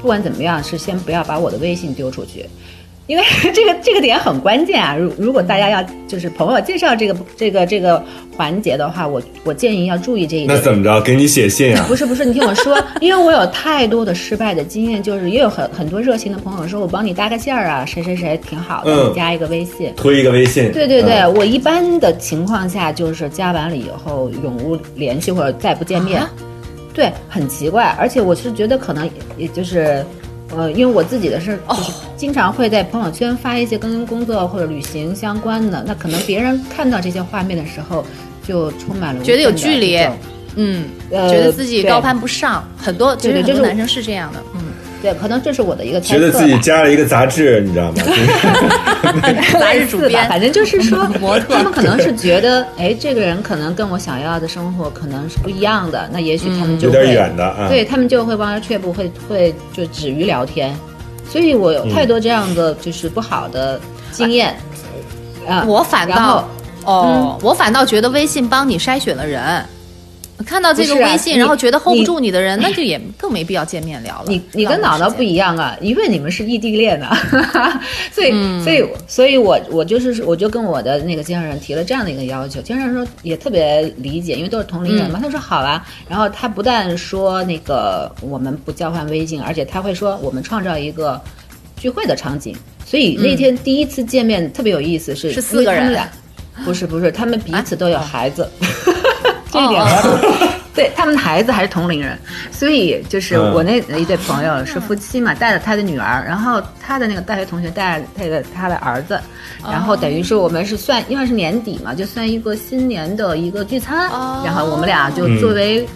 [0.00, 2.46] 不管怎么样是先不要把我的微信丢出去。
[3.10, 4.94] 因为 这个这个点很关键啊！
[4.96, 8.00] 如如果大家要就是朋友介绍这个这个这个
[8.36, 10.56] 环节的话，我我建议要注意这一点。
[10.56, 11.00] 那怎么着？
[11.00, 11.84] 给你写信啊？
[11.90, 19.92] 不是不是，你听我说，因为我有太多的失败的经验，就是也有很很多热心的朋友说我帮你搭个线儿啊，谁谁谁挺好的，加一个微信。
[19.96, 20.70] 推一个微信。
[20.70, 26.30] 对对对，嗯我一般的情况下就是加完了以后永无联系或者再不见面，啊
[26.94, 30.06] 对，很奇怪，而且我是觉得可能也就是。
[30.56, 38.04] 呃，因为我自己的是，哦就是经常会在朋友圈发一些跟工作或者旅行相关的，那可能别人看到这些画面的时候，
[38.46, 39.98] 就充满了觉得有距离
[40.56, 44.60] 嗯，呃觉得自己高攀不上，很多其实很多男生是这样的，嗯，
[45.02, 46.20] 对，可能这是我的一个猜测。
[46.20, 48.02] 觉得自己加了一个杂志，你知道吗？
[49.58, 57.68] 杂志主 编反正就是说模特他们可能是觉得，哎，这个人可能跟我想要的生活可能是不一样的，那也许他们就有会、点远的啊。
[57.68, 60.74] 对他们就会望而却步，会会就止于聊天。
[61.28, 63.80] 所以我有太多这样的就是不好的
[64.12, 64.54] 经验。
[65.48, 66.46] 啊，我反倒
[66.84, 69.64] 哦，我反倒觉得微信帮你筛选了人。
[70.44, 74.24] 看到这个微信，你然后觉得 hold 不住你的人，那就也更没必要见面聊了。
[74.28, 77.16] 你你跟姥姥不一样啊，因为你们是异地恋啊，
[78.12, 78.62] 所以、嗯。
[78.64, 85.22] 所以所以我我就是我就跟我的那个介绍人提了这样的一个要求，介绍人说也特别理解，因为都是同龄人嘛，嗯。
[85.22, 91.20] 他说好啊，然后他不但说那个我们不交换微信，而且他会说我们创造一个
[91.76, 95.98] 聚会的场景，所以那天第一次见面特别有意思，是嗯是四个人。
[96.62, 98.46] 不是不是，他们彼此都有孩子，
[99.50, 99.86] 这一点哦。
[99.86, 102.16] 我要 对他们的孩子还是同龄人，
[102.52, 103.52] 所以就是嗯。
[103.52, 109.20] 我那一对朋友是夫妻嘛，带着他的女儿，然后他的那个大学同学带着带着他的儿子，
[109.64, 114.42] 然后等于是我们是算，因为是年底嘛，就算一个新年的一个聚餐，哦。
[114.46, 115.86] 然后我们俩就作为。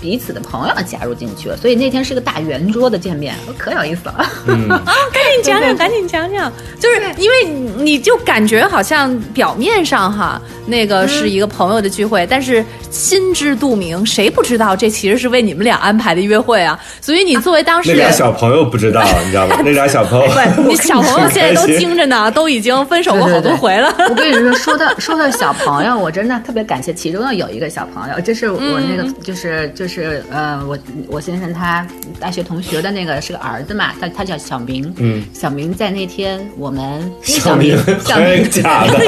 [0.00, 4.26] 彼此的朋友加入进去了，所以那天是个大圆桌的见面，可有意思了。
[4.46, 16.78] 赶紧讲讲，赶紧讲讲，就是因为你你就感觉好像表面上哈，那个是一个朋友的聚会，但是心知肚明，谁不知道这其实是为你们俩安排的约会啊？
[17.00, 18.16] 所以你作为当事那俩人。
[18.16, 19.56] 小朋友不知道，你知道吗？
[19.64, 23.94] 那俩小朋友，对 你小朋友现在都精着呢，都已经分手过好多回了。
[24.08, 29.89] 我跟你说，说到说到小朋友，我真的特别感谢其中的有一个小朋友，这是我那个、就是就是
[30.30, 31.86] 呃，我我先生他
[32.20, 38.98] 大学同学的那个是个儿子嘛，他他叫小明，嗯，小明在那天我们小明小明是假的，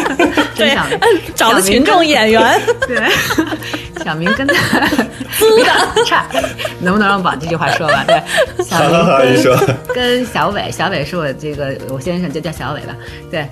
[0.54, 0.98] 真小明
[1.34, 2.96] 找的群众演员， 对，
[4.04, 4.80] 小明跟他
[5.38, 6.26] 租的差，
[6.80, 8.06] 能不能让我把这句话说完？
[8.06, 8.22] 对，
[8.64, 9.56] 小明好，你说，
[9.94, 12.96] 跟小伟，小伟是我这个我先生就叫小伟吧，
[13.30, 13.46] 对。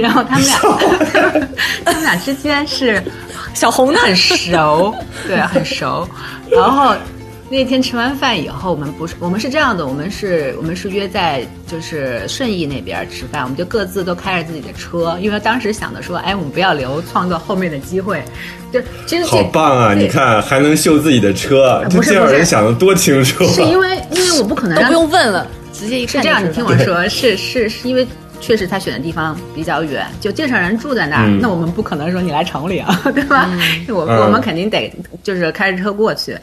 [0.00, 0.58] 然后他们俩，
[1.84, 3.02] 他们俩之间是
[3.54, 3.98] 小红呢？
[4.00, 4.94] 很熟，
[5.26, 6.08] 对，很熟。
[6.50, 6.94] 然后
[7.48, 18.22] 那天吃完饭以后，我们不是我们是这样的，我们是我们是约在就是顺义那边吃饭，我们就各自都开着自己的车，因为当时想的说，哎，我们不要留创作后面的机会，
[18.72, 19.94] 就真的好棒啊！
[19.94, 23.52] 你看还能秀自己的车，这介绍不是不是人想的多清楚啊。
[23.52, 28.06] 是因为因为我不可能让都不用问了，直接一看是这样，你听我说，是是是因为
[28.40, 33.48] 确实他选的地方比较远，就介绍人住在那儿，嗯那我们不可能说你来城里啊， 对吧？
[33.88, 36.36] 我嗯我们肯定得就是开着车过去，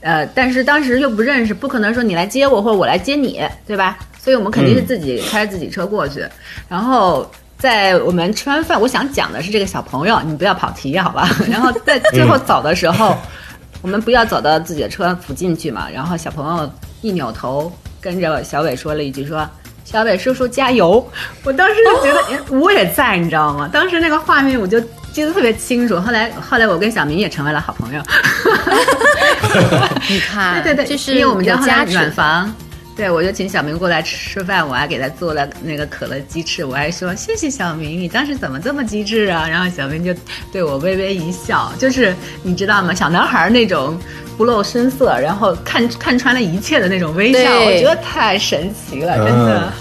[0.00, 3.98] 呃，但是当时又不认识，不可能说你来接我或者我来接你，对吧？
[4.18, 6.24] 所以我们肯定是自己开着自己车过去，
[6.68, 7.30] 然后。
[7.60, 11.28] 在我们吃完饭，我想讲的是这个小朋友，你不要跑题好吧？
[11.46, 13.14] 然后在最后走的时候，
[13.82, 15.86] 我们不要走到自己的车附近去嘛。
[15.92, 19.46] 然后小朋友一扭头，跟着小伟说了一句说
[19.90, 21.04] ：“小北叔叔加油！”
[21.42, 23.68] 我当时就觉得，哎，我也在，你知道吗？
[23.72, 24.80] 当时那个画面我就
[25.12, 25.98] 记得特别清楚。
[25.98, 28.02] 后来，后来我跟小明也成为了好朋友。
[30.08, 32.54] 你看，对 对对，因为我们家后来有价值远房。
[32.96, 39.48] 对，我就请小明过来吃饭，我还给他做了那个可乐鸡翅，我还说谢谢小明，你当时怎么这么机智啊？
[39.48, 40.12] 然后小明就
[40.52, 42.92] 对我微微一笑，就是你知道吗？
[42.92, 43.98] 小男孩那种
[44.36, 49.72] 不露声色，然后看看穿了一切的那种微笑，我觉得太神奇了，真的。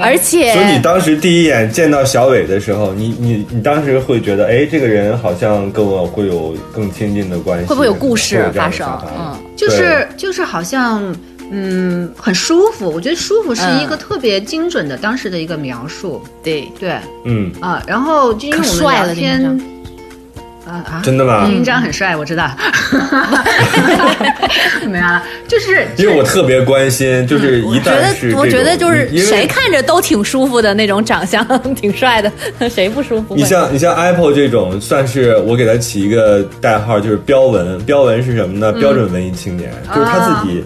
[0.00, 8.86] 而且所以你当时第一眼见到小伟的时候，你你你当时会觉得，哎，这个人好像跟我会有更亲近的关系，会不会有故事发生？
[9.18, 9.36] 嗯。
[9.56, 11.14] 就是就是好像。
[11.50, 12.90] 嗯，很舒服。
[12.90, 16.22] 我觉得舒服是一个特别精准的当时的一个描述。
[16.42, 16.96] 对，对。
[17.26, 19.73] 嗯，啊，然后就因为我们可帅了聊天林，
[20.66, 21.46] 啊啊，真的吗？
[21.46, 22.50] 林章很帅，我知道。
[24.88, 32.30] 没有了，就是 因为我特别关心，就是一嗯我觉旦是得我觉得就是谁看着都挺舒服的那种长相，挺帅的，
[32.70, 33.34] 谁不舒服？
[33.34, 37.78] 你像你像 Apple 这种，算是我给他起一个代号，就是标文。
[37.84, 38.72] 标文是什么呢？
[38.72, 40.64] 标准文艺青年，就是他自己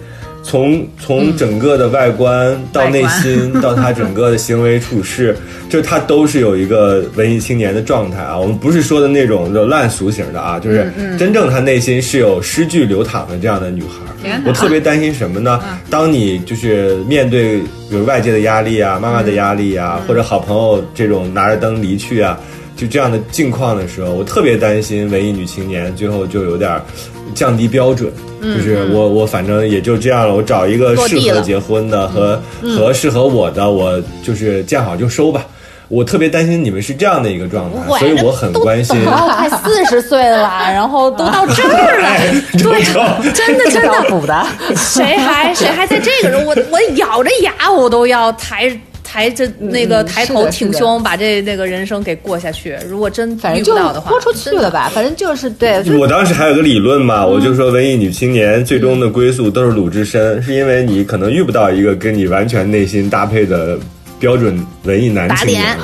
[0.49, 5.37] 从从整个的外观到内心， 到他整个的行为处事，
[5.69, 8.35] 就他都是有一个文艺青年的状态啊。
[8.35, 14.39] 我们不是说的那种就烂俗型的啊，就是真正他内心是有诗句流淌的这样的女孩。
[14.43, 15.61] 我特别担心什么呢？
[15.87, 22.37] 当你就是面对比如外界的压力啊、妈妈的压力啊，或者好朋友这种拿着灯离去啊，
[22.79, 26.81] 就这样的境况的时候，我特别担心文艺女青年最后就有点
[27.35, 28.09] 降低标准。
[28.41, 35.45] 就是我我反正也就这样了，我找一个适合结婚的和和适合我的，我就是见好就收吧。
[35.89, 38.95] 我特别担心你们是这样的一个状态，所以我很关心。
[39.03, 43.01] 然后快四十岁了， 然后都到这儿了，哎，周周，
[43.33, 44.47] 真的真的，补的。
[44.75, 48.69] 谁还谁还在这个时候，我我咬着牙我都要抬
[49.11, 52.77] 抬着那个嗯抬头挺胸，把这那个人生给过下去。
[52.87, 63.79] 如果真遇反正就不到的话，豁出去了吧，反正就是对，我当时还有个理论嘛，我就说文艺女青年最终的归宿都是鲁智深，是因为你可能遇不到一个跟你完全内心搭配的
[64.19, 65.75] 标准文艺男青年。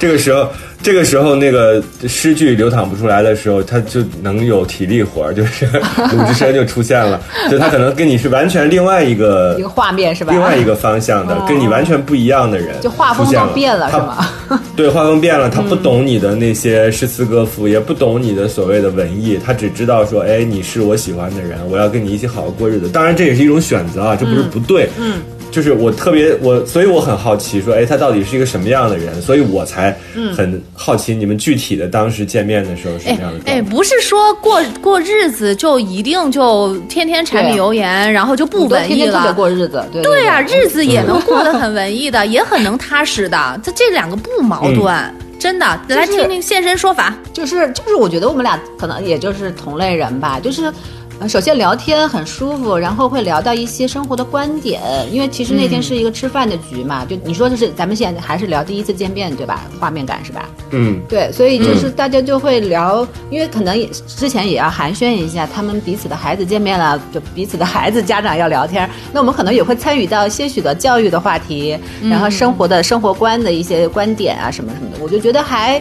[0.00, 0.50] 这个时候，
[0.84, 5.64] 这个时候那个诗句流淌不出来的时候，他就能有体力活儿，就是
[6.12, 7.18] 鲁智深就出现了，
[7.50, 10.30] 就他可能跟你是完全另外一个一个画面是吧？
[10.34, 14.60] 另外一个方向的，跟你完全不一样的人，就画风都变了他是吗？
[14.76, 22.90] 对，画风变了，他不懂你的那些诗词歌赋，也不懂你的所谓的文艺，他只知道说，哎，你是我喜欢的人，我要跟你一起好好过日子。
[22.90, 24.86] 当然，这也是一种选择啊，这不是不对。
[25.00, 25.14] 嗯。
[25.54, 29.22] 就是我特别我，所以我很好奇，说，哎，他到底是一个什么样的人？
[29.22, 29.96] 所以我才
[30.36, 33.52] 很好奇你们具体的当时见面的时候是什么样的状态。
[33.52, 39.32] 哎，不是说过过日子就一定就天天柴米油盐，然后就不文艺了。
[39.34, 44.92] 过日子，对对呀、对日子也能过得很文艺的，也很能踏实的，这这两个不矛盾，
[45.38, 45.80] 真的。
[45.86, 47.16] 来听听现身说法。
[47.32, 50.72] 就是就是，我觉得我们俩可能也就是同类人吧，就是。
[51.20, 59.62] 呃首先聊天很舒服，然后会聊到一些生活的观点，因为其实那天是一个吃饭的局嘛，就你说的是咱们现在还是聊第一次见面对吧？
[59.78, 60.48] 画面感是吧？
[60.72, 75.80] 嗯，对，所以就是大家就会聊，因为可能也之前也要寒暄一下，他们彼此的孩子见面了，就彼此的孩子家长要聊天，那我们可能也会参与到些许的教育的话题，然后生活的生活观的一些观点啊什么什么的，我就觉得还。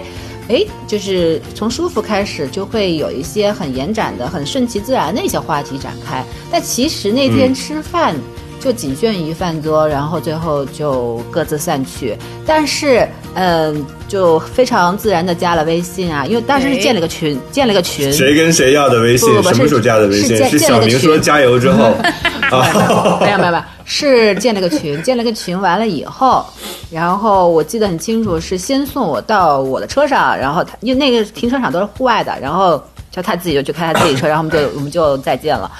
[0.49, 6.23] 哎，就是从舒服开始，就会有一些很延展的、很顺其自然的一些话题展开。
[6.51, 8.15] 但其实那天吃饭
[8.59, 12.17] 就仅限于饭桌，然后最后就各自散去。
[12.45, 18.11] 但是，嗯、就非常自然的加了微信啊，因为当时是建了个群，建了个群。
[18.11, 19.35] 谁跟谁要的微信不？
[19.35, 20.37] 不不什么时候加的微信？
[20.49, 22.13] 是小明建了个群说加油之后啊？
[22.51, 26.45] 没有没有没有，是建了个群，建了个群完了以后，
[26.91, 35.71] 然后我记得很清楚，是先送我到我的车上，然后他因为那个停车场都是户外的，然后就他自己就去开他自己车，然后我们就我们就再见了。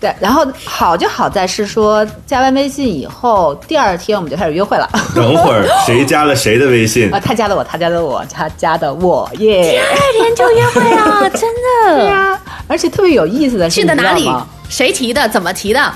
[0.00, 4.86] 对，然后好就好在是说加完微信以后，第二天我们就开始约会了。
[5.14, 7.18] 等会儿谁加了谁的微信啊？
[7.24, 9.62] 他加的我，他加的我，他加的我耶。
[9.62, 11.96] 第二天就约会了，真的。
[11.96, 14.48] 对呀、而且特别有意思的是，去的哪里你知道吗？？
[14.68, 15.28] 谁提的？
[15.28, 15.92] 怎么提的？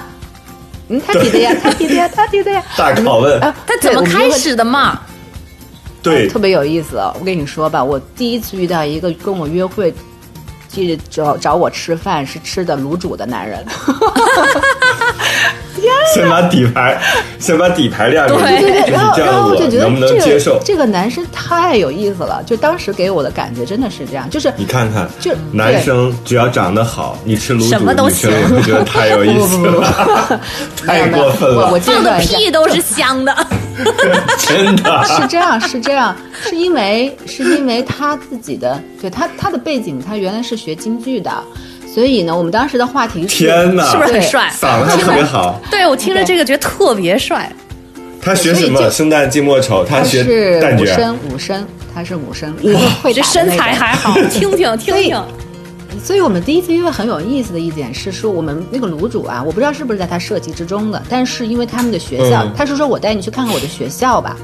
[0.89, 2.63] 嗯，他提的呀， 他提的呀，他提的呀。
[2.77, 3.41] 大拷问。
[3.41, 5.01] 啊，他怎么开始的嘛？
[6.03, 7.15] 对特，别有意思哦。
[7.19, 9.93] 我跟你说吧，我第一次遇到一个跟我约会，
[10.69, 13.65] 记着找找我吃饭是吃的卤煮的男人。
[16.15, 17.01] 先把底牌，
[17.39, 20.59] 先把底牌亮出来，对对对然后然后我就觉得能不能这个接受？
[20.65, 30.41] 这个男生太有意思了，就当时给我的感觉真的是这样，就是你看看，就男生只要长得好，你吃卤煮，什么都行我觉得太有意思了，
[30.87, 32.19] 太过分我我了，放的。
[32.21, 33.35] 屁都是香的。
[34.39, 35.05] 真的。
[35.05, 41.31] 是这样，是这样，是因为是因为他自己的，对他他的背景，他原来是学京剧的，
[41.99, 45.61] 所以呢，我们当时的话题是天哪，是不是很帅嗓子还特别好。
[45.69, 47.51] 对我听着这个觉得特别帅。
[48.23, 48.89] 他学什么？
[48.89, 50.85] 生旦净末丑，他是旦角。
[50.85, 52.55] 武生，武生，他是武生，
[53.03, 55.25] 会这身材还好， 听听听所以听。
[56.01, 64.37] 所以我们第一次约会很有意思的一点是说，我们那个卤煮啊，我不知道是不是在他设计之中的，但是因为他们的学校，嗯他是说我带你去看看我的学校吧，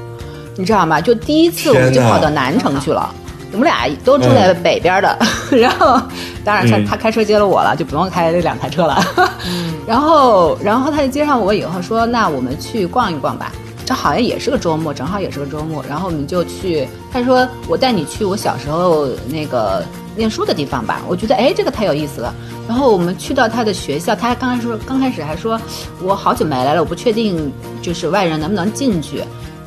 [0.57, 0.99] 你知道吗？
[0.99, 3.09] 就第一次我们就跑到南城去了。
[3.51, 5.17] 我们俩都住在北边的，
[5.51, 6.01] 然后
[6.43, 9.01] 当然他、嗯他开车接了我了，就不用开这两台车了。
[9.87, 13.51] 然后然后他就接上我以后说，那我们去逛一逛吧。
[13.85, 16.87] 这好像也是个周末，正好也是个周末，然后我们就去。
[17.13, 19.83] 他说我带你去我小时候那个
[20.15, 21.01] 念书的地方吧。
[21.07, 22.33] 我觉得哎，这个太有意思了。
[22.67, 25.61] 然后我们去到他的学校，他还刚开始说刚开始还说，
[26.01, 29.23] 我好久没来了，我不确定就是外人能不能进去。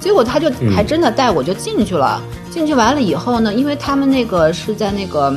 [0.08, 2.18] 结果他就还真的带我就进去了。
[2.50, 5.30] 进去完了以后呢，因为他们那个是在那个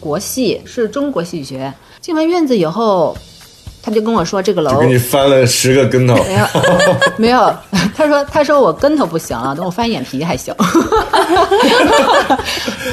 [0.00, 1.74] 国戏，是中国戏剧学院。
[2.00, 3.14] 进完院子以后，
[3.82, 6.14] 他就跟我说这个楼就给你翻了十个跟头。
[6.24, 6.46] 没有，
[7.18, 7.54] 没有。
[7.94, 10.54] 他说：“他说我跟头不行啊，等我翻眼皮还行。”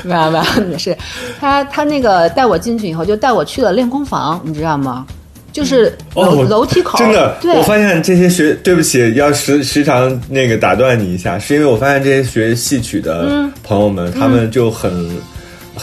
[0.04, 0.96] 没有没有，是
[1.40, 5.06] 他他那个带我进去以后，就带我去了练功房，你知道吗？
[5.52, 14.92] 就是楼、哦，楼梯口，真的，对我发现这些学，对不起，要时时常那个打断你一下，是因为我发现这些学戏曲的嗯朋友们，他们就很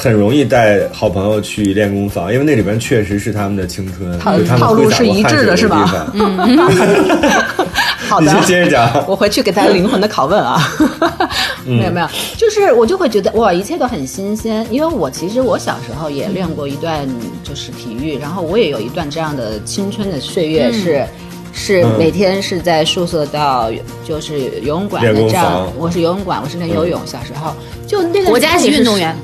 [0.01, 6.09] 很容易带好朋友去练功房，因为那里边确实是他们的青春，套他们套路是一致的是吧？
[6.13, 7.67] 地方。
[8.09, 8.27] 好的。
[8.27, 9.05] 你先，接着讲。
[9.09, 10.63] 我回去给大家灵魂的拷问啊，
[11.67, 12.07] 没有没有，
[12.37, 17.05] 就是我就会觉得哇，一切都很新鲜，因为我其实我小时候也练过一段
[17.43, 21.05] 就是体育，然后我也有一段这样的青春的岁月是。
[21.53, 21.99] 是嗯。
[21.99, 23.69] 每天是在宿舍到
[24.07, 27.01] 就是游泳馆的这样，我是游泳馆，我是练游泳。
[27.05, 27.53] 小时候。
[27.87, 29.17] 就那个国家级运动员，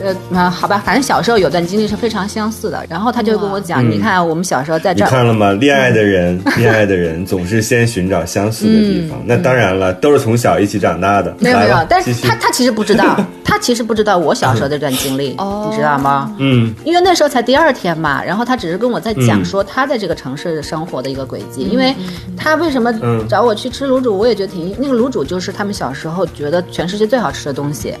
[0.00, 2.84] 呃，那好吧，反正小时候有段经历是非常相似的。
[2.88, 5.52] 然后他就跟我讲，你看我们小时候在这儿，看了吗？
[5.52, 9.18] 恋爱的人，恋爱的人总是先寻找相似的地方。
[9.24, 11.30] 那当然了，都是从小一起长大的。
[11.30, 16.34] 嗯没有没有但是他他其实不知道， 他其实不知道我小时候这段经历，哦你知道吗？
[16.38, 21.94] 嗯，因为那时候才第二天嘛，然后他只是跟我在讲说他在这个城市生活的一个轨迹，因为
[22.36, 27.94] 他为什么嗯找我去吃卤煮，我也觉得挺那个卤煮就是他们小时候觉得全世界最好吃的东西，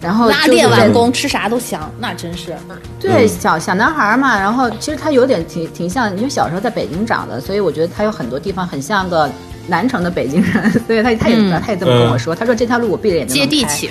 [0.00, 2.54] 然后那就是在练完功吃啥都香，那真是。
[3.00, 9.28] 对，嗯小小男孩嘛，然后其实他有点挺挺像，因为小时候在北京长的，所以我觉得他有很多地方很像个
[9.66, 13.90] 南城的北京人，所以他他也、嗯他也这么跟我说，他说这条路我闭着眼睛能开接地气。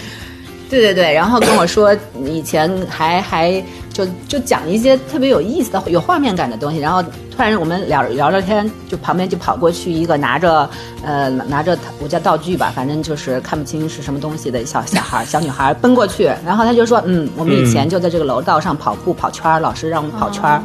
[0.70, 10.70] 对对对，然后跟我说以前还还就就讲一些特别有意思的、有画面感的东西，然后突然我们聊聊聊天，就旁边就跑过去一个拿着
[11.04, 20.62] 呃拿着我叫道具吧，反正就是看不清是什么东西的小小孩小女孩奔过去，然后他就说嗯，我们以前就在这个楼道上跑步跑圈，老师让我们跑圈儿。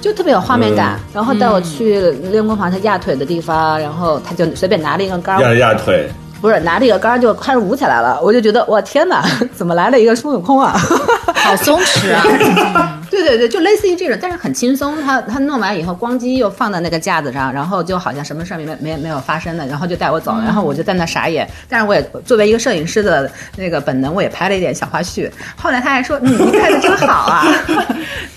[0.00, 0.96] 就特别有画面感。
[1.12, 1.98] 然后带我去
[2.30, 6.08] 练功房他压腿的地方，然后他就随便拿了一个杆，压压腿，
[6.40, 8.20] 不是拿这个杆就开始舞起来了。
[8.22, 10.76] 我就觉得我天哪， 怎么来了一个孙悟空啊？
[11.34, 13.00] 好松弛啊！
[13.10, 15.00] 对对对，就类似于这种，但是很轻松。
[15.02, 21.48] 他他弄完以后，咣叽又放在那个架子上，然后就好像什么事儿没没没有发生的，然后就带我走了，然后我就在那傻眼。
[21.68, 25.30] 但是我也作为一个摄影师的那个本能，我也拍了一点小花絮。
[25.56, 27.46] 后来他还说：“嗯，你拍的真好啊！”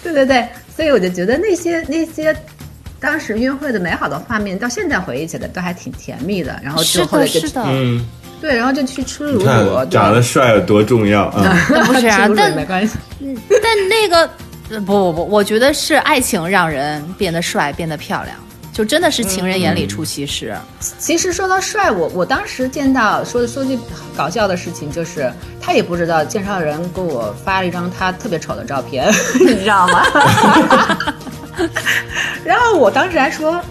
[0.02, 2.36] 对对对，所以我就觉得那些那些。
[3.02, 6.58] 当时约会的美好的画面，到现在回忆起来都还挺甜蜜的。
[6.64, 8.06] 然后是的，就后来就是的，嗯，
[8.40, 11.58] 对，然后就去吃卤看煮，长得帅有多重要啊！
[11.88, 12.94] 不是啊但没关系。
[13.50, 14.30] 但那个
[14.70, 18.38] 呃不不不，我觉得是爱情让人变得帅，变得漂亮，
[18.72, 20.56] 就真的是情人眼里出西施。
[21.00, 23.80] 其实说到帅，我我当时见到说说句
[24.16, 30.06] 搞笑的事情，就是他也不知道介绍人给我发了一张他特别丑的照片， 你知道吗？
[32.44, 33.62] 然后我当时还说，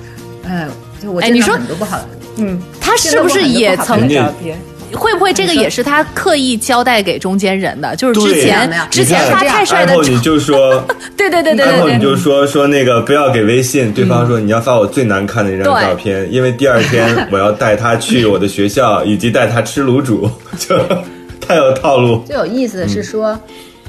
[0.44, 0.68] 呃，
[1.02, 2.08] 就我见到哎你说很多不好的，
[2.38, 4.58] 嗯，他是不是也曾见到过很多不好看的照片？
[4.92, 7.94] 会不会这个也是他刻意交代给中间人的？
[7.94, 10.84] 就是之前之前发太帅的 Apple 你就说
[11.16, 20.28] 对对对对然后对对，你就说说那个不要给微信，对方说你要发我最难看的一张照片，因为第二天我要带他去我的学校，以及带他吃卤煮，
[20.58, 20.76] 就
[21.40, 22.24] 太有套路。
[22.26, 23.38] 最有意思的嗯是说。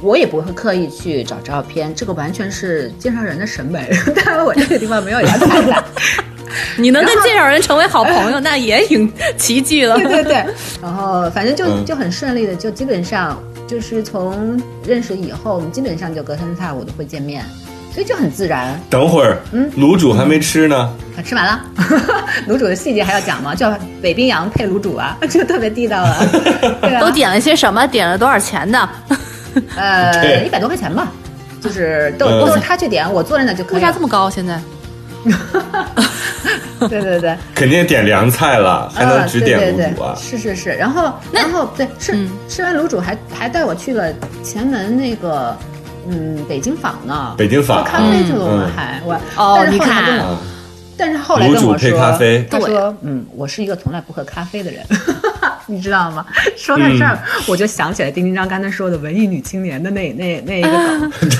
[0.01, 3.89] 我也不会刻意去找照片，这个完全是介绍人的审美。
[4.25, 5.83] 当然，我这个地方没有要谈的。
[6.77, 9.95] 你能跟介绍人成为好朋友， 那也挺奇迹了。
[9.97, 10.45] 对对对，
[10.81, 17.45] 然后反正就嗯就很顺利的，就基本上就是从认识以后，我们基本上就隔三差五都会见面，
[17.93, 18.79] 所以就很自然。
[18.89, 21.61] 等会儿，嗯卤煮还没吃呢，啊，吃完了，
[22.49, 23.55] 卤煮的细节还要讲吗？
[23.55, 26.27] 叫北冰洋配卤煮啊，就特别地道了。
[26.81, 27.85] 对啊，都点了些什么？
[27.87, 28.89] 点了多少钱呢？
[29.75, 31.11] 呃对一百多块钱吧，
[31.61, 33.99] 就是都、嗯都是他去点，我坐在那就可以了物价这。
[33.99, 34.29] 么高？
[34.29, 34.59] 现在
[36.89, 37.37] 对对对。
[37.53, 40.15] 肯定点凉菜了，还能只点啊、对对对卤煮啊？
[40.19, 44.11] 是是是，然后然后对吃、嗯吃完卤煮还还带我去了
[44.43, 45.55] 前门那个
[46.09, 50.21] 嗯北京坊呢，北京坊喝咖啡去了，我们嗯还我哦但是后来
[50.97, 54.83] 但是后来跟我卤煮配说，咖啡他说嗯，我是一个从来不喝咖啡的人。
[55.71, 56.25] 你知道吗？
[56.57, 57.43] 说到这儿，嗯。
[57.47, 60.69] 我就想起来丁丁张刚才说的文艺女青年的那那那一个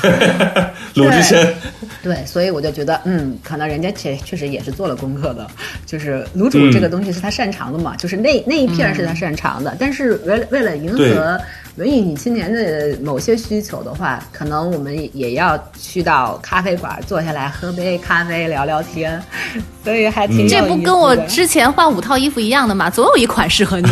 [0.01, 1.53] 梗， 鲁智深，
[2.01, 5.45] 对，所以我就觉得，嗯，可能人家确确实也是做了功课的，
[5.85, 11.39] 就是卤煮这个东西是他擅长的嘛，就是那那一片是他擅长的，但是为为了迎合
[11.77, 19.21] 文艺女青年的某些需求的话，可能我们也要去到咖啡馆坐下来喝杯咖啡聊聊天，
[19.83, 22.89] 所以还挺有意思、这不跟我之前换五套衣服一样的吗？
[22.89, 23.89] 总有一款适合你。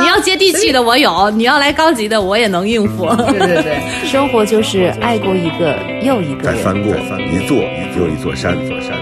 [0.00, 3.04] 你要接地气的我有，你要来高级的我也能应付。
[3.26, 3.82] 对对对。
[4.06, 6.56] 生活就是爱过一个又一个人。
[6.56, 7.58] 再翻过一座
[7.98, 8.92] 又一座山，座山。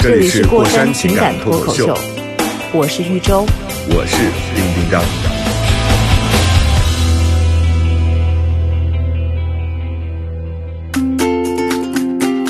[0.00, 2.02] 这里是这里是过过山山情感脱口秀脱口秀，，
[2.72, 3.44] 我是玉州。
[3.90, 4.16] 我是
[4.54, 5.37] 丁丁张。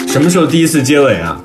[0.09, 1.40] 什么时候第一次接吻啊？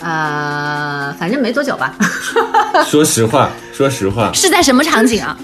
[0.00, 1.94] 呃，反正没多久吧。
[2.84, 5.38] 说实话，说实话，是在什么场景啊？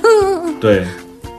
[0.58, 0.86] 对，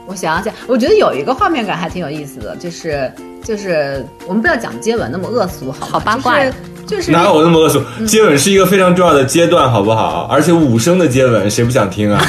[0.05, 3.11] 我想想，我觉得有一个画面感还挺有意思的，就是
[3.43, 6.51] 就是我们不要讲接吻那么恶俗，好吗好八卦呀
[6.85, 7.81] 就是就是哪有那么恶俗？
[8.05, 10.27] 接吻是一个非常重要的阶段，好不好？
[10.31, 12.23] 而且五声的接吻，谁不想听啊？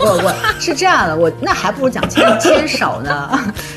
[0.00, 3.30] 我我是这样的，我那还不如讲牵牵手呢，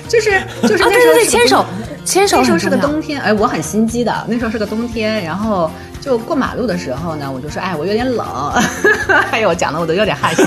[0.08, 1.66] 就是就是啊，那时候对对对，是牵手，
[2.06, 4.26] 牵手那时候是个冬天，哎，我很心机的。
[4.28, 5.70] 那时候是个冬天，然后
[6.00, 8.26] 就过马路的时候呢，我就说，哎，我有点冷，
[9.32, 10.44] 哎呦，我讲的我都有点害羞。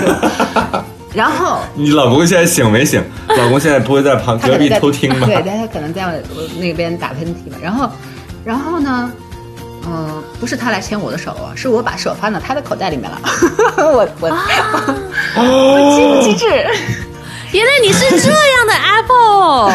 [1.14, 3.02] 然后你老公现在醒没醒？
[3.28, 5.26] 老公现在不会在旁隔壁偷听吧？
[5.26, 6.12] 对，他可能在我
[6.58, 7.56] 那边打喷嚏吧。
[7.62, 7.90] 然后，
[8.44, 9.10] 然后呢，
[9.88, 13.20] 嗯、不是他来牵我的手啊，是我把手放到他的口袋里面了。
[13.78, 14.28] 我 我、
[15.36, 16.46] 我机不机智？
[17.56, 19.72] 原来你是这样的 Apple。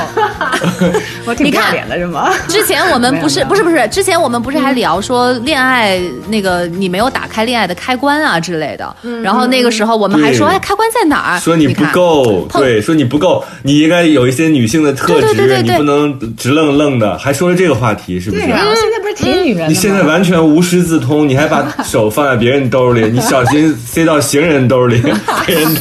[1.26, 2.32] 我挺不要你看脸的是吗？
[2.48, 11.40] 之前我们不是不是不是，之前我们不是还聊说恋爱那个你没有打开恋爱的开关啊之类的，然后那个时候我们还说对哎开关在哪儿？
[11.40, 18.44] 说你不够，碰对，说你不够，你应该有一些女性的特质，对对对对对你不能直愣愣的，还说了这个话题，是不是？
[18.44, 19.68] 对啊，现在不是挺女人的？
[19.68, 25.02] 你现在完全无师自通，你还把手放在别人兜里，你小心塞到行人兜里，
[25.48, 25.76] 别人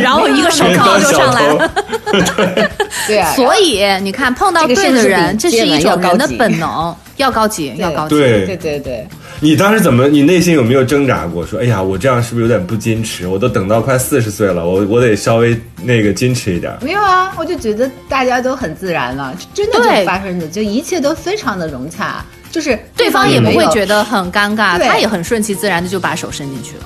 [0.00, 1.70] 然后一个手铐就上来了。。
[3.06, 8.16] 对啊，所以你看，碰到对的人，这是一种人的本能， 要高级，要高级。
[8.16, 9.06] 对对对对，
[9.40, 10.08] 你当时怎么？
[10.08, 11.46] 你内心有没有挣扎过？
[11.46, 13.28] 说，哎呀，我这样是不是有点不矜持？
[13.28, 16.72] 我都等到快四十岁了，我我得稍微那个矜持一点。
[16.80, 26.84] 没有啊，我就觉得大家都很自然了，真的对就发生的，就一切都非常的融洽，就是对方也不会觉得得很尴尬，他也很顺其自然的就把手伸进去了。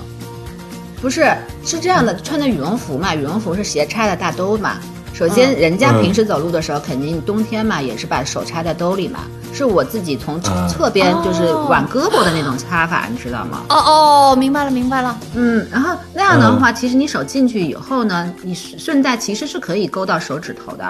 [1.01, 1.32] 不是
[1.64, 4.78] 是这样的，穿的羽绒服嘛，羽绒服是斜插的大兜嘛。
[5.12, 9.20] 首先，嗯人家嗯平时走路的时候，肯定冬天嘛，也是把手插在兜里嘛。
[9.53, 13.64] 是我自己从啊侧边就是哦挽胳膊的那种插法，你知道吗？
[13.68, 15.18] 哦哦，明白了明白了。
[15.34, 20.84] 嗯，然后那样的话，其实你手进去以后呢，你顺带其实是可以勾到手指头的，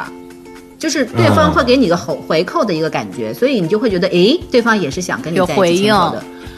[0.78, 5.94] 就是对方嗯会给你个回回扣的一个感觉，所以你就会觉得，诶，对方也是想跟你在一有回应。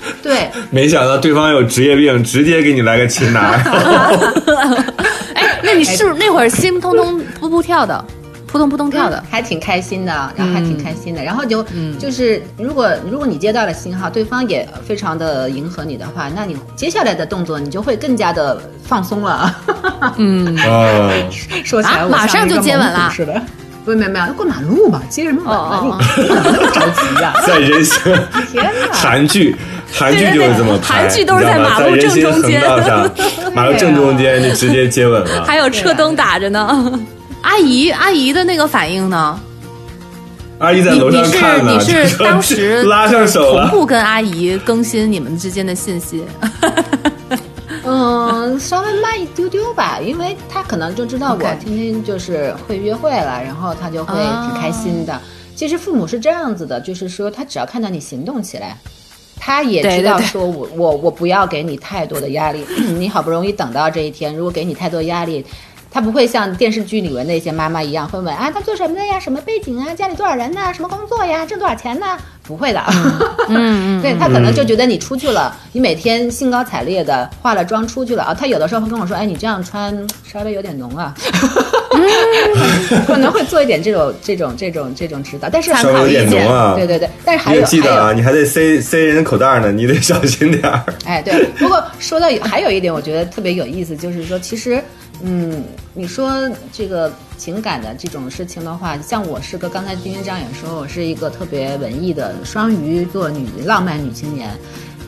[0.23, 3.53] 对，没想到对方有职业病，直接给你来个擒拿。
[5.35, 8.05] 哎，那你是不是那会儿心通通扑扑跳的，
[8.47, 9.23] 扑通扑通跳的？
[9.31, 11.65] 还挺开心的，然后还挺开心的，然后就、
[11.99, 19.55] 就是如果如果你接到了信号，对方也非常的迎合你的话，那你接下来的动作你就会更加的放松了。
[20.17, 21.11] 嗯，啊，
[21.65, 23.43] 说起来我啊马上就接吻啦猛虎似的。
[23.85, 25.81] 不是没有没有，过马路嘛，接什么吻啊？
[25.83, 28.15] 哦你你怎么那么着急呀、在人行
[28.53, 28.93] 天哪！
[28.93, 29.57] 韩剧，
[29.93, 32.63] 韩剧就是这么拍，韩剧都是在马路正中间
[33.55, 35.45] 马路正中间就直接接吻了。
[35.45, 37.01] 还有车灯打着呢。
[37.43, 39.39] 阿姨，阿姨的那个反应呢？
[40.59, 43.69] 阿姨在楼上你你是看呢，你是当时 拉上手同。
[43.71, 46.25] 步跟阿姨更新你们之间的信息？
[47.85, 55.21] 嗯，稍微慢一丢丢吧，因为他可能就知道我天天就是会约会了，然后他就会挺开心的。
[55.57, 58.79] 其实父母是这样子的，就是说他只要看到你行动起来，
[59.45, 62.65] 他也知道说我我我不要给你太多的压力，
[62.97, 65.45] 你好不容易等到这一天，如果给你太多压力。
[65.93, 69.21] 他不会像电视剧里面那些妈妈一样会问啊，他做什么的呀？
[69.21, 69.95] 什么背景啊？
[69.95, 70.73] 家里多少人呐？
[70.73, 71.45] 什么工作呀？
[71.45, 72.07] 挣多少钱呢？
[72.45, 72.83] 不会的，
[73.49, 81.15] 嗯， 对他可能就觉得你出去了，你每天兴高采烈的化了妆出去了啊，他有的时候会跟我说，哎，你这样穿稍微有点浓啊，
[83.07, 90.83] 可能会做一点这种这种这种这种指导，但是参稍微有考意见点浓啊，对对对，但是还有记得啊，你还得塞塞人口袋呢，你得小心点儿。
[91.05, 91.45] 哎，对。
[91.59, 94.83] 不过说到还有一点，我觉得特别有意思，就是说，其实，
[95.23, 95.63] 嗯，
[95.95, 104.51] 你说这个情感的这种事情的话，像我是个刚才丁丁章也说，我是一个特别文艺的双鱼座女浪漫女青年。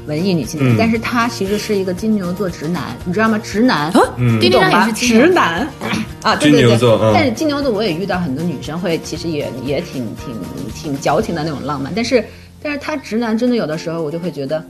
[0.06, 3.40] 文艺女青年，嗯但是她其实是一个金牛座直男，你知道吗？
[3.42, 4.70] 直男，嗯你懂吗？
[4.70, 5.68] 丁丁章也是金牛直男
[6.22, 6.88] 啊，对对对。
[6.90, 10.36] 嗯但是金牛座我也遇到很多女生会，其实也也挺挺
[10.74, 12.22] 挺矫情的那种浪漫，但是
[12.62, 14.62] 但是他直男真的有的时候我就会觉得，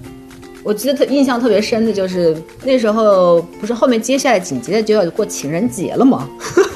[0.64, 2.34] 我记得特印象特别深的就是
[2.64, 6.28] 那时候不是后面接下来紧接着就要过情人节了吗？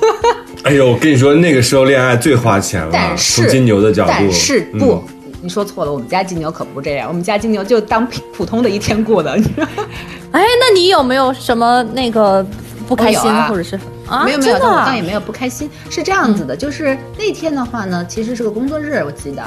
[0.64, 2.90] 哎呦，我跟你说，那个时候恋爱最花钱了。
[2.92, 5.02] 但是从金牛的角度，但是嗯不。
[5.40, 9.86] 你说错了，我们家金牛可不这样，我们家金牛就当普普通的一天过的，你知道吗
[10.32, 12.44] 哎，那你有没有什么那个
[12.88, 13.78] 不开心，啊或者是
[14.08, 14.24] 啊？
[14.24, 19.42] 没有没有，我倒也没有不开心，是这样子的，就是那天的话呢，其实是个工作日，我记得，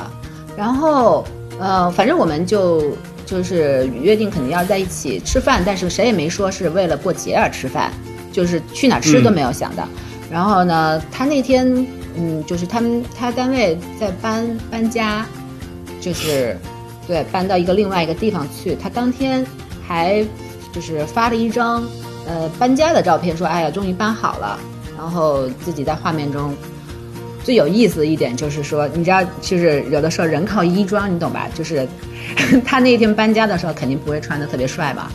[0.56, 1.26] 然后
[1.60, 2.96] 呃，反正我们就
[3.32, 7.90] 就是约定肯定要在一起吃饭，但是谁也没说是为了过节而吃饭，
[8.30, 9.88] 就是去哪儿吃都没有想到。
[10.30, 15.26] 然后呢，他那天嗯，就是他们他单位在搬搬家，
[16.02, 16.58] 就是
[17.08, 19.46] 对搬到一个另外一个地方去，他当天
[19.88, 20.26] 还
[20.74, 21.82] 就是发了一张
[22.28, 24.60] 呃搬家的照片，说哎呀终于搬好了，
[24.98, 26.54] 然后自己在画面中。
[27.44, 31.48] 最有意思的一点就是说，你知道，就是有的时候人靠衣装，你懂吧？
[31.56, 31.88] 就是
[32.66, 35.12] 他那天搬家的时候，肯定不会穿的特别帅吧？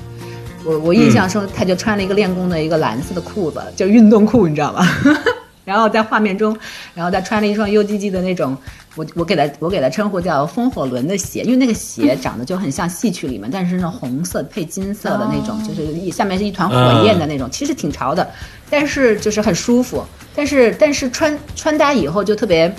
[0.65, 4.85] 我我印象中，他就穿了一个练功的一个蓝色的裤子，就运动裤，你知道吗？
[5.65, 6.57] 然后在画面中，
[6.95, 8.57] 然后他穿了一双 UGG 的那种，
[8.95, 18.29] 我我给他我给他称呼叫风火轮的鞋，因为那个鞋长得就很像戏曲里面，但是那种红色配金色的那种，就是一下面是一团火焰的那种，其实挺潮的，
[18.69, 20.05] 但是就是很舒服。
[20.35, 22.71] 但是但是穿穿搭以后就特别，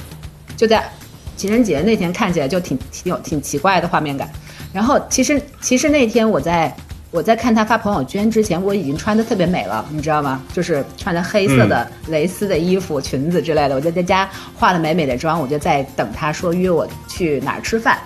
[0.56, 0.84] 就在
[1.36, 4.30] 情人节那天看起来就挺挺有挺奇怪的画面感。
[4.72, 6.76] 然后其实其实那天我在
[7.10, 10.44] 我在看他发朋友圈之前，我已经穿的特别美了，你知道吗？
[10.54, 17.98] 就是穿的黑色的蕾丝的衣服、裙子之类的，我就在家化了美美的妆，我就在等他说约我去哪儿吃饭。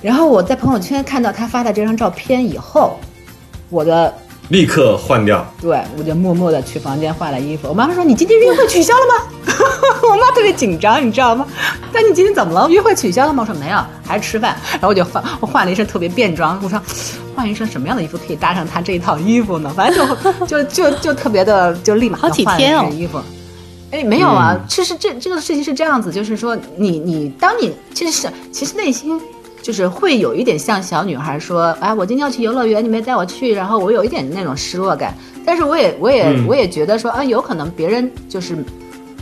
[0.00, 2.98] 然后我在朋友圈看到他发的这张照片以后，
[3.68, 4.12] 我的
[4.48, 5.46] 立刻换掉。
[5.60, 7.68] 对，我就默默的去房间换了衣服。
[7.68, 9.26] 我妈妈说：“你今天约会取消了吗？”
[10.02, 11.46] 我妈特别紧张，你知道吗？
[11.92, 12.68] 但你今天怎么了？
[12.68, 13.44] 约会取消了吗？
[13.46, 14.56] 我说没有，还是吃饭。
[14.72, 16.58] 然后我就换，我换了一身特别便装。
[16.62, 16.80] 我说，
[17.34, 19.72] 换一身什么样的衣服可以搭上他这一套衣服呢？
[19.74, 20.08] 反正
[20.46, 23.20] 就就就就特别的，就立马好体就换了贴哦一身衣服。
[23.92, 29.20] 哎，没有啊，其实这这个事情是这样子，就是说你你当你其实是其实内心
[29.62, 35.14] 就是会有一点像小女孩说，哎，我今天要去游乐园，你没带我去，然后我有一点那种失落感。
[35.46, 38.56] 但是我也我也、我也觉得说，啊，有可能别人就是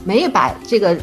[0.03, 0.97] 没有把这个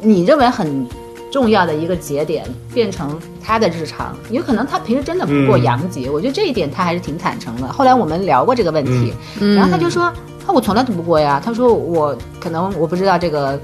[0.00, 0.86] 你认为很
[1.32, 6.08] 重要的一个节点变成他的日常，有可能他平时真的不过洋节。
[6.08, 7.66] 我觉得这一点他还是挺坦诚的。
[7.66, 10.14] 后来我们聊过这个问题，然后他就说，啊，
[10.46, 11.42] 我从来都不过呀。
[11.44, 13.60] 他说我可能我不知道这个。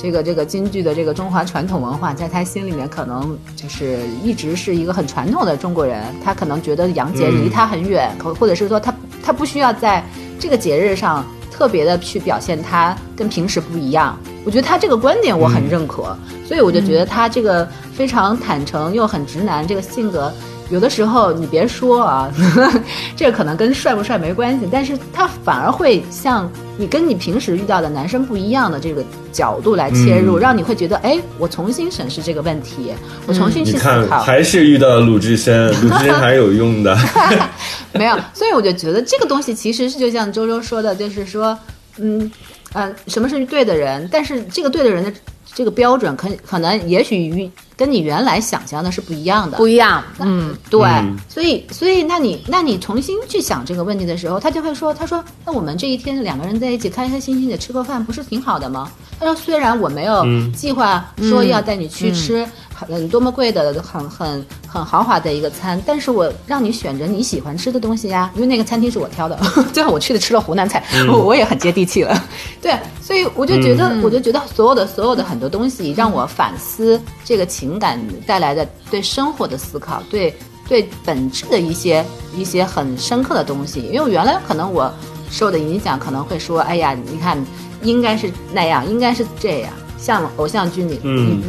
[0.00, 8.94] 这个这个京剧的这个中华传统文化，在他心里面可能就是一直是一个很传统的中国人，他可能觉得洋节离他很远，或、或者是说他
[9.24, 10.02] 他不需要在
[10.38, 14.16] 这个节日上特别的去表现他跟平时不一样。
[14.44, 20.32] 我觉得他这个观点我很认可，所以我就觉得他这个非常坦诚又很直男这个性格。
[20.70, 22.30] 有的时候你别说啊，
[23.16, 26.48] 这可能跟帅不帅没关系，但是他反而会像
[26.80, 32.92] 你跟你平时遇到的男生不一样的这个角度来切入，让你会觉得，哎，我重新审视这个问题，
[33.26, 34.22] 我重新去思你看，考。
[34.22, 36.96] 还是遇到了鲁智深，鲁智深还是有用的。
[37.92, 41.58] 没有，所以我就觉得这个东西其实是就像周周说的，就是说，
[41.98, 42.30] 嗯，
[42.72, 44.08] 呃，什么是对的人？
[44.12, 45.12] 但是这个对的人的
[45.52, 49.56] 这个标准可可能也许与跟你原来想象的是不一样的。
[49.56, 58.90] 不一样，嗯，对，嗯所以所以那你那你重新去想这个问题的时候，他就会说，他说那我们这一天两个人在一起开开心心的吃个饭，不是挺好的吗？
[59.20, 69.36] 他说虽然我没有计划说要带你去吃很多么贵的、很很很豪华的一个餐，但是我让你选择你喜欢吃的东西呀，因为那个餐厅是我挑的，
[69.72, 72.24] 最后我去的吃了湖南菜，我我也很接地气了。
[72.62, 80.32] 对，所以我就觉得，我就觉得所有的所有的很多东西让我反思这个情感带来的对生活的思考，对
[80.68, 82.04] 对本质的一些
[82.36, 83.80] 一些很深刻的东西。
[83.80, 84.88] 因为我原来可能我
[85.28, 87.36] 受的影响可能会说，哎呀，你看
[87.82, 91.00] 应该是那样，应该是这样，像偶像剧里，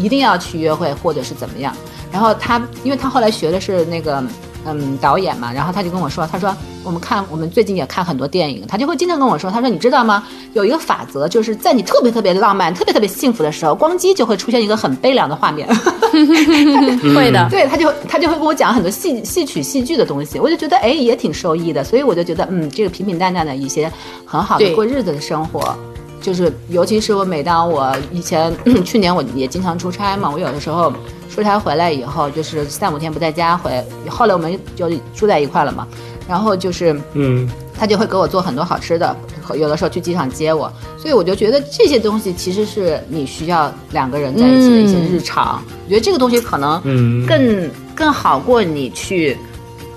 [0.01, 1.72] 一定要去约会或者是怎么样。
[2.11, 4.24] 然后他，因为他后来学的是那个
[4.66, 10.24] 嗯导演嘛，然后他就跟我说，他说我们看我们最近也看很多电影，他就会经常跟我说，他说你知道吗？
[10.53, 15.68] 有一个法则，就是在你特别特别浪漫、特别特别幸福的时候，光机就会出现一个很悲凉的画面。
[17.16, 17.47] 会的。
[17.49, 23.91] 对，他就他就会跟我讲很多戏戏曲戏剧的东西，我就觉得哎也挺受益的，所以我就觉得嗯，这个平平淡淡的一些
[24.26, 25.76] 很好的过日子的生活。
[26.22, 28.53] 就是，尤其是我每当我以前
[28.84, 30.91] 去年我也经常出差嘛，我有的时候
[31.34, 35.88] 出差回来以后，就是三五天不在家回，后来我们就住在一块了嘛，
[36.28, 39.15] 然后就是嗯，他就会给我做很多好吃的，
[39.55, 45.61] 有的时候去机场接我，所以我就觉得这些东西其实是你需要两个人在一起的一些日常。
[45.86, 49.38] 我觉得这个东西可能嗯更、更好过你去，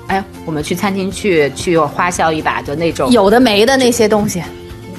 [0.07, 3.11] 哎，我们去餐厅去去花销一把的那种。
[3.11, 4.43] 有的没的那些东西，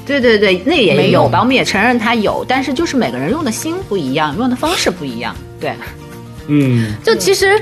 [0.05, 5.35] 对对对，那也没有吧，我们也承认它有，但是就是每个人用的心不一样，用的方式不一样。
[5.59, 5.73] 对，
[6.47, 7.59] 嗯，就其实。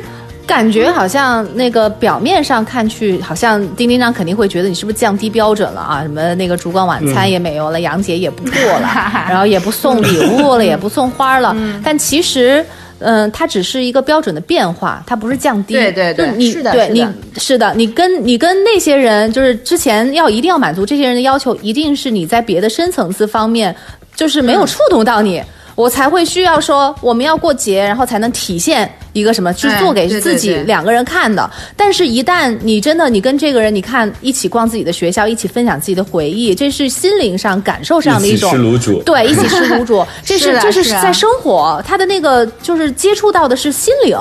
[0.47, 6.01] 感觉好像那个表面上看去，好像丁丁张肯定会觉得你是不是降低标准了啊？
[6.01, 8.89] 什么那个烛光晚餐也没有了，杨姐也不过了，
[9.29, 11.55] 然后也不送礼物了，也不送花了。
[11.81, 12.65] 但其实，
[13.01, 15.73] 嗯、它只是一个标准的变化，它不是降低。
[15.73, 23.75] 对对对就你是的对你是的是的，你跟你跟那些人，就是之前要一定要满足这些人的要求，一定是你在别的深层次方面，
[24.15, 25.41] 就是没有触动到你。
[25.75, 31.49] 我才会需要说我们要过节，然后才能体现一个什么，是哎做给自己两个人看的。
[31.75, 44.17] 但是，一旦你真的你跟这个人，你看一起逛自己的学校，一起分享自己的回忆，这是心灵上、感受上的一种一种吃卤煮，对，一起吃卤煮， 这是的这是在生活，他的那个就是接触到的是心灵，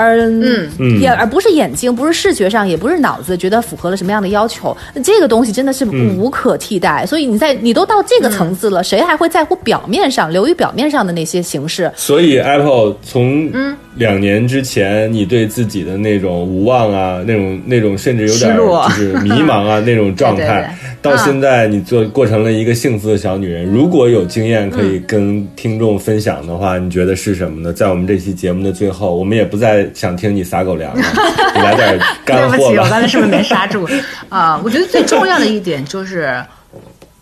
[0.00, 0.68] 而嗯。
[0.78, 7.04] 嗯也而不是眼睛，不是视觉上，也不是脑子，觉得符合了什么样的要求，这个东西真的是无可替代。
[7.06, 11.90] 所以你在你都到这个层次了，谁还会在乎表面上流于表面上的那些形式？
[11.96, 13.76] 所以 Apple 从嗯。
[13.96, 23.64] 两年之前，你对自己的那种无望啊，那种那种甚至有点就是迷茫啊 那种状态，对对对到现在你做过成了一个幸福的小女人。
[23.64, 27.72] 如果有经验可以跟听众分享的话，你觉得是什么呢？
[27.72, 31.02] 在我们这期节目的最后，我们也不再想听你撒狗粮了，
[31.54, 32.88] 你来点干 对不起，我。
[32.88, 33.88] 刚才是不是没刹住？
[34.28, 36.42] 啊、我觉得最重要的一点就是。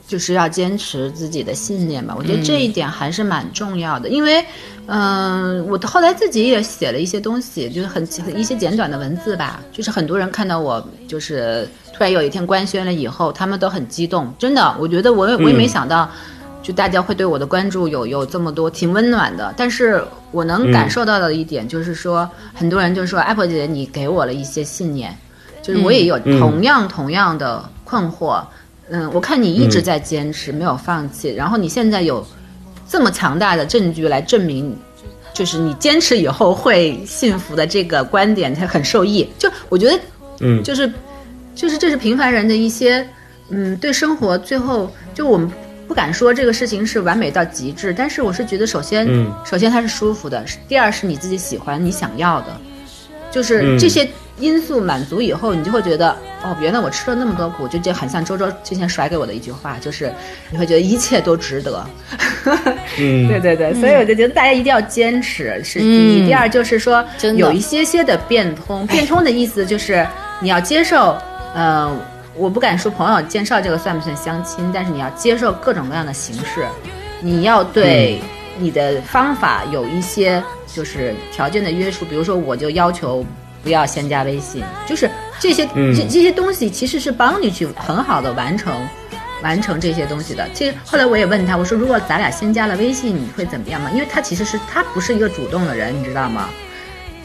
[0.09, 4.43] 就是要坚持自己的信念吧，我觉得这一点还是蛮重要的，因为，
[4.87, 11.69] 嗯、我后来自己也写了一些东西，就是很很一些简短的文字吧，就是很多人看到我，就是
[11.99, 16.09] 突然有一天官宣了以后，他们都很激动，真的，我觉得我也我也没想到，
[16.63, 19.53] 就大家会对我的关注有有这么多，挺温暖的。
[19.57, 25.13] 但是我能感受到的一点就是说，很多人就说 Apple 姐姐，你给我了一些信念，
[25.61, 28.41] 就是我也有同样、同样的困惑。
[28.91, 32.25] 嗯，我看你一直在坚持，没有放弃，然后你现在有
[32.89, 34.73] 这么强大的证据来证明
[35.35, 39.29] 就是你坚持以后会幸福的这个观点，他很受益。
[39.37, 39.99] 就我觉得，
[40.39, 40.91] 嗯就是
[41.59, 43.05] 就是这是平凡人的一些，
[43.49, 45.51] 嗯，对生活最后就我们
[45.89, 52.61] 不敢说这个事情是完美到极致，但是我是觉得首先，嗯首先它是舒服的，第二是你自己喜欢你想要的，
[53.33, 56.13] 就是嗯这些因素满足以后，你就会觉得
[56.45, 60.13] 哦，原来我吃了那么多苦，就这很像周周之前甩给我的一句话，就是
[60.53, 61.85] 你会觉得一切都值得。
[63.01, 66.23] 嗯 对对对，所以我就觉得大家一定要坚持，是第一。
[66.23, 67.05] 嗯第二就是说
[67.37, 70.07] 有一些些的变通，变通的意思就是
[70.41, 71.19] 你要接受，
[71.59, 71.91] 呃，
[72.37, 76.65] 我不敢说朋友介绍这个算不算相亲，但是你要接受各种各样的形式，
[77.21, 78.21] 你要对
[78.59, 80.41] 你的方法有一些
[80.73, 83.27] 就是条件的约束，比如说我就要求
[83.61, 88.73] 不要先加微信，就是这些、嗯这这些东西其实是帮你去很好的完成。
[89.41, 90.45] 完成这些东西的。
[90.53, 93.89] 其实后来我也问他，我说如果咱俩先加了微信，你会怎么样吗？
[93.93, 96.49] 因为他其实是他不是一个主动的人，你知道吗？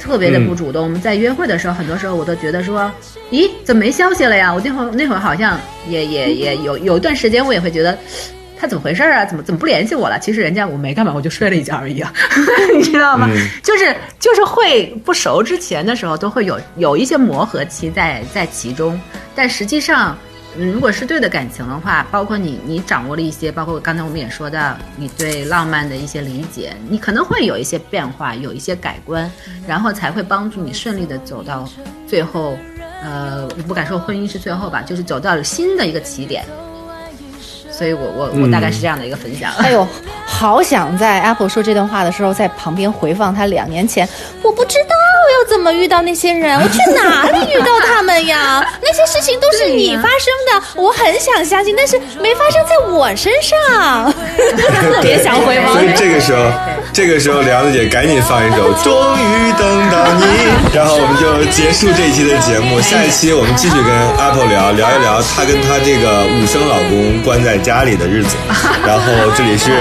[0.04, 0.84] 特别的不主动。
[0.84, 2.92] 我们在约会的时候，很多时候我都觉得说，
[3.32, 4.54] 咦，怎么没消息了呀？
[4.54, 7.98] 我那会儿那会儿好像也也也有有一段时间，我也会觉得。
[8.56, 9.26] 他怎么回事啊？
[9.26, 10.18] 怎么怎么不联系我了？
[10.20, 12.14] 其实人家我没干嘛，我就睡了一觉而已啊，
[12.78, 13.28] 你知道吗？
[13.30, 18.98] 嗯就是就是会不熟之前的时候，都会有有一些磨合期在在其中，
[19.36, 29.32] 但实际上，嗯如果是对的感情的话，包括你你掌握了一些，包括刚才我们也说到，你对浪漫的一些理解，你可能会有一些变化，有一些改观，
[29.68, 31.68] 然后才会帮助你顺利的走到
[32.08, 32.58] 最后。
[33.06, 36.46] 呃，我不敢说婚姻是最后吧，就是走到了新的一个起点。
[37.70, 39.52] 所以我我我大概是这样的一个分享。
[39.56, 39.86] 哎呦，
[40.26, 44.08] 好想在 Apple 说这段话的时候，在旁边回放他两年前，
[44.42, 44.96] 我不知道
[45.32, 48.66] 要怎么遇到那些人， 我去哪里遇到他们呀？
[48.82, 54.12] 那些事情都是你发生的， 我很想相信，但是没发生在我身上，
[54.92, 55.82] 特别想回望所。
[55.84, 56.52] 以这个时候，
[56.92, 60.24] 这个时候梁子姐赶紧放一首《终于等到你》，
[60.76, 62.82] 然后我们就结束这一期的节目。
[62.82, 68.36] 下一期我们继续跟 Apple 聊聊一聊她跟她这个五生老公关在家里的日子。
[68.86, 69.06] 然后
[69.38, 69.72] 这里是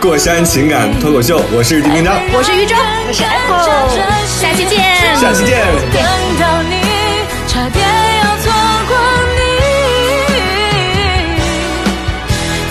[0.00, 4.76] 过山情感脱口秀，我是丁丁张，我是于周，我是 Apple，下期见。
[5.16, 5.56] 下期见。
[5.90, 6.02] 等
[6.38, 6.74] 到你，
[7.48, 7.82] 差点
[8.20, 8.46] 要错
[8.88, 8.92] 过
[9.36, 9.40] 你，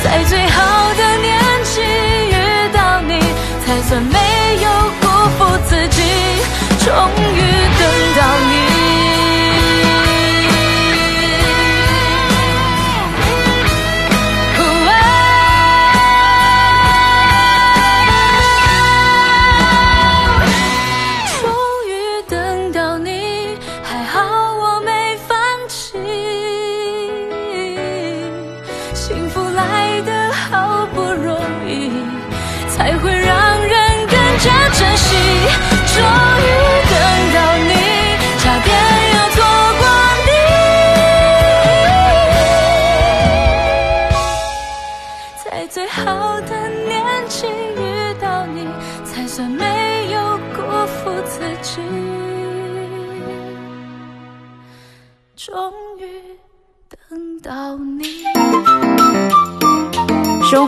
[0.04, 0.58] 在最好
[0.94, 1.82] 的年纪
[2.30, 2.32] 遇
[2.72, 3.12] 到你，
[3.66, 4.18] 才算没
[4.62, 4.70] 有
[5.02, 5.04] 辜
[5.40, 5.98] 负自己，
[6.86, 7.42] 终于
[7.80, 7.82] 等
[8.18, 8.20] 到
[8.52, 8.53] 你。